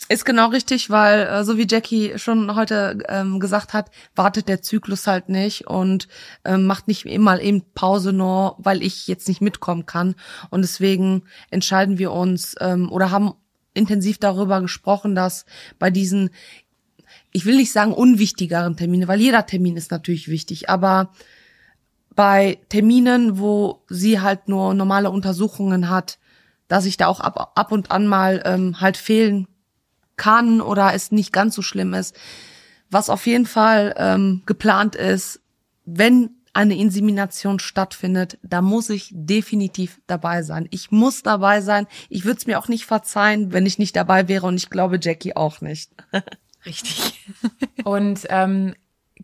[0.08, 4.62] Ist genau richtig, weil äh, so wie Jackie schon heute ähm, gesagt hat, wartet der
[4.62, 6.08] Zyklus halt nicht und
[6.44, 10.14] ähm, macht nicht immer eben Pause nur, weil ich jetzt nicht mitkommen kann.
[10.52, 13.34] Und deswegen entscheiden wir uns ähm, oder haben
[13.74, 15.46] intensiv darüber gesprochen, dass
[15.80, 16.30] bei diesen,
[17.32, 21.14] ich will nicht sagen unwichtigeren Termine, weil jeder Termin ist natürlich wichtig, aber
[22.16, 26.20] bei Terminen, wo sie halt nur normale Untersuchungen hat,
[26.68, 29.48] dass ich da auch ab, ab und an mal ähm, halt fehlen
[30.18, 32.16] kann oder es nicht ganz so schlimm ist.
[32.90, 35.42] Was auf jeden Fall ähm, geplant ist,
[35.86, 40.68] wenn eine Insemination stattfindet, da muss ich definitiv dabei sein.
[40.72, 41.86] Ich muss dabei sein.
[42.10, 44.98] Ich würde es mir auch nicht verzeihen, wenn ich nicht dabei wäre und ich glaube
[45.02, 45.92] Jackie auch nicht.
[46.66, 47.26] Richtig.
[47.84, 48.74] und ähm,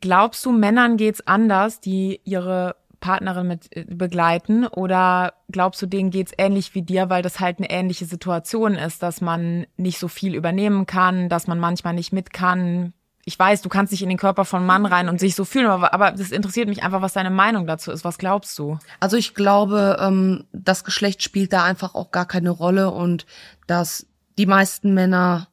[0.02, 6.12] glaubst du, Männern geht's anders, die ihre Partnerin mit äh, begleiten oder glaubst du, denen
[6.12, 10.08] geht's ähnlich wie dir, weil das halt eine ähnliche Situation ist, dass man nicht so
[10.08, 12.93] viel übernehmen kann, dass man manchmal nicht mit kann?
[13.26, 15.68] Ich weiß, du kannst nicht in den Körper von Mann rein und sich so fühlen,
[15.68, 18.06] aber, aber das interessiert mich einfach, was deine Meinung dazu ist.
[18.06, 18.80] Was glaubst du?
[18.99, 23.26] Also ich glaube, ähm, das Geschlecht spielt da einfach auch gar keine Rolle und
[23.68, 25.49] dass die meisten Männer,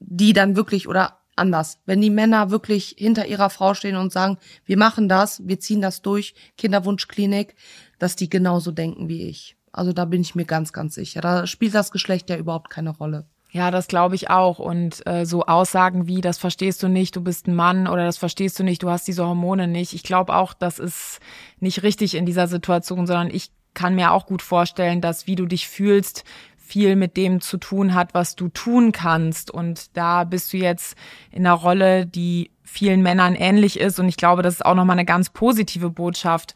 [0.00, 1.78] die dann wirklich oder anders.
[1.86, 5.80] Wenn die Männer wirklich hinter ihrer Frau stehen und sagen, wir machen das, wir ziehen
[5.80, 7.54] das durch, Kinderwunschklinik,
[7.98, 9.56] dass die genauso denken wie ich.
[9.72, 11.20] Also da bin ich mir ganz, ganz sicher.
[11.20, 13.26] Da spielt das Geschlecht ja überhaupt keine Rolle.
[13.50, 14.58] Ja, das glaube ich auch.
[14.58, 18.18] Und äh, so Aussagen wie, das verstehst du nicht, du bist ein Mann oder das
[18.18, 19.94] verstehst du nicht, du hast diese Hormone nicht.
[19.94, 21.20] Ich glaube auch, das ist
[21.58, 25.46] nicht richtig in dieser Situation, sondern ich kann mir auch gut vorstellen, dass wie du
[25.46, 26.24] dich fühlst,
[26.68, 29.50] viel mit dem zu tun hat, was du tun kannst.
[29.50, 30.96] Und da bist du jetzt
[31.30, 33.98] in einer Rolle, die vielen Männern ähnlich ist.
[33.98, 36.54] Und ich glaube, das ist auch nochmal eine ganz positive Botschaft,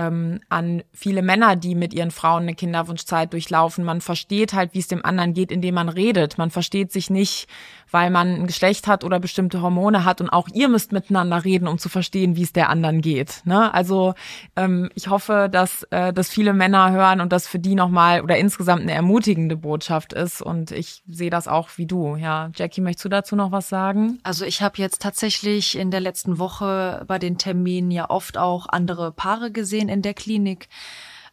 [0.00, 3.84] ähm, an viele Männer, die mit ihren Frauen eine Kinderwunschzeit durchlaufen.
[3.84, 6.38] Man versteht halt, wie es dem anderen geht, indem man redet.
[6.38, 7.48] Man versteht sich nicht,
[7.90, 10.22] weil man ein Geschlecht hat oder bestimmte Hormone hat.
[10.22, 13.42] Und auch ihr müsst miteinander reden, um zu verstehen, wie es der anderen geht.
[13.44, 13.72] Ne?
[13.74, 14.14] Also
[14.56, 18.38] ähm, ich hoffe, dass äh, das viele Männer hören und das für die nochmal oder
[18.38, 20.40] insgesamt eine ermutigende Botschaft ist.
[20.40, 22.16] Und ich sehe das auch wie du.
[22.16, 24.18] Ja, Jackie, möchtest du dazu noch was sagen?
[24.22, 28.66] Also ich habe jetzt tatsächlich in der letzten Woche bei den Terminen ja oft auch
[28.68, 30.68] andere Paare gesehen in der Klinik.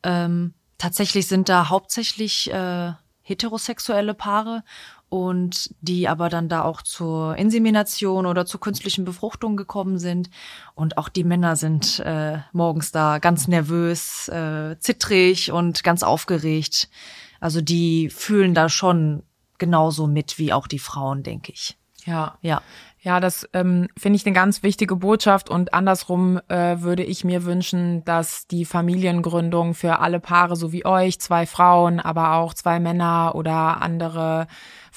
[0.03, 2.91] Ähm, tatsächlich sind da hauptsächlich äh,
[3.21, 4.63] heterosexuelle Paare
[5.09, 10.29] und die aber dann da auch zur Insemination oder zur künstlichen Befruchtung gekommen sind.
[10.75, 16.89] Und auch die Männer sind äh, morgens da ganz nervös, äh, zittrig und ganz aufgeregt.
[17.39, 19.23] Also die fühlen da schon
[19.57, 21.77] genauso mit wie auch die Frauen, denke ich.
[22.05, 22.37] Ja.
[22.41, 22.61] Ja.
[23.07, 27.45] Ja, das ähm, finde ich eine ganz wichtige Botschaft und andersrum äh, würde ich mir
[27.45, 32.81] wünschen, dass die Familiengründung für alle Paare, so wie euch, zwei Frauen, aber auch zwei
[32.81, 34.47] Männer oder andere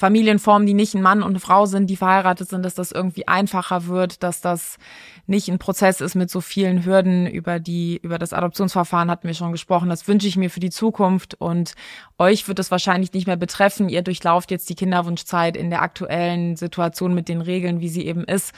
[0.01, 3.27] Familienformen, die nicht ein Mann und eine Frau sind, die verheiratet sind, dass das irgendwie
[3.27, 4.79] einfacher wird, dass das
[5.27, 7.27] nicht ein Prozess ist mit so vielen Hürden.
[7.27, 9.89] Über die, über das Adoptionsverfahren hatten wir schon gesprochen.
[9.89, 11.75] Das wünsche ich mir für die Zukunft und
[12.17, 13.89] euch wird es wahrscheinlich nicht mehr betreffen.
[13.89, 18.23] Ihr durchlauft jetzt die Kinderwunschzeit in der aktuellen Situation mit den Regeln, wie sie eben
[18.23, 18.53] ist.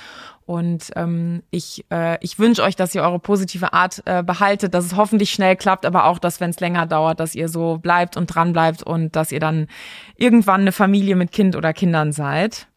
[0.45, 4.85] Und ähm, ich, äh, ich wünsche euch, dass ihr eure positive Art äh, behaltet, dass
[4.85, 8.17] es hoffentlich schnell klappt, aber auch, dass wenn es länger dauert, dass ihr so bleibt
[8.17, 9.67] und dran bleibt und dass ihr dann
[10.15, 12.67] irgendwann eine Familie mit Kind oder Kindern seid.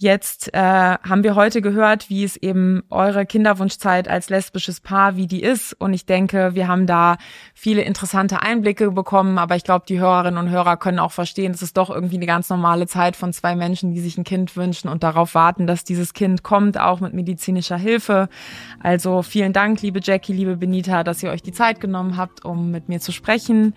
[0.00, 5.26] Jetzt äh, haben wir heute gehört, wie es eben eure Kinderwunschzeit als lesbisches Paar, wie
[5.26, 5.72] die ist.
[5.72, 7.16] Und ich denke, wir haben da
[7.52, 9.38] viele interessante Einblicke bekommen.
[9.38, 12.26] Aber ich glaube, die Hörerinnen und Hörer können auch verstehen, es ist doch irgendwie eine
[12.26, 15.82] ganz normale Zeit von zwei Menschen, die sich ein Kind wünschen und darauf warten, dass
[15.82, 18.28] dieses Kind kommt, auch mit medizinischer Hilfe.
[18.80, 22.70] Also vielen Dank, liebe Jackie, liebe Benita, dass ihr euch die Zeit genommen habt, um
[22.70, 23.74] mit mir zu sprechen.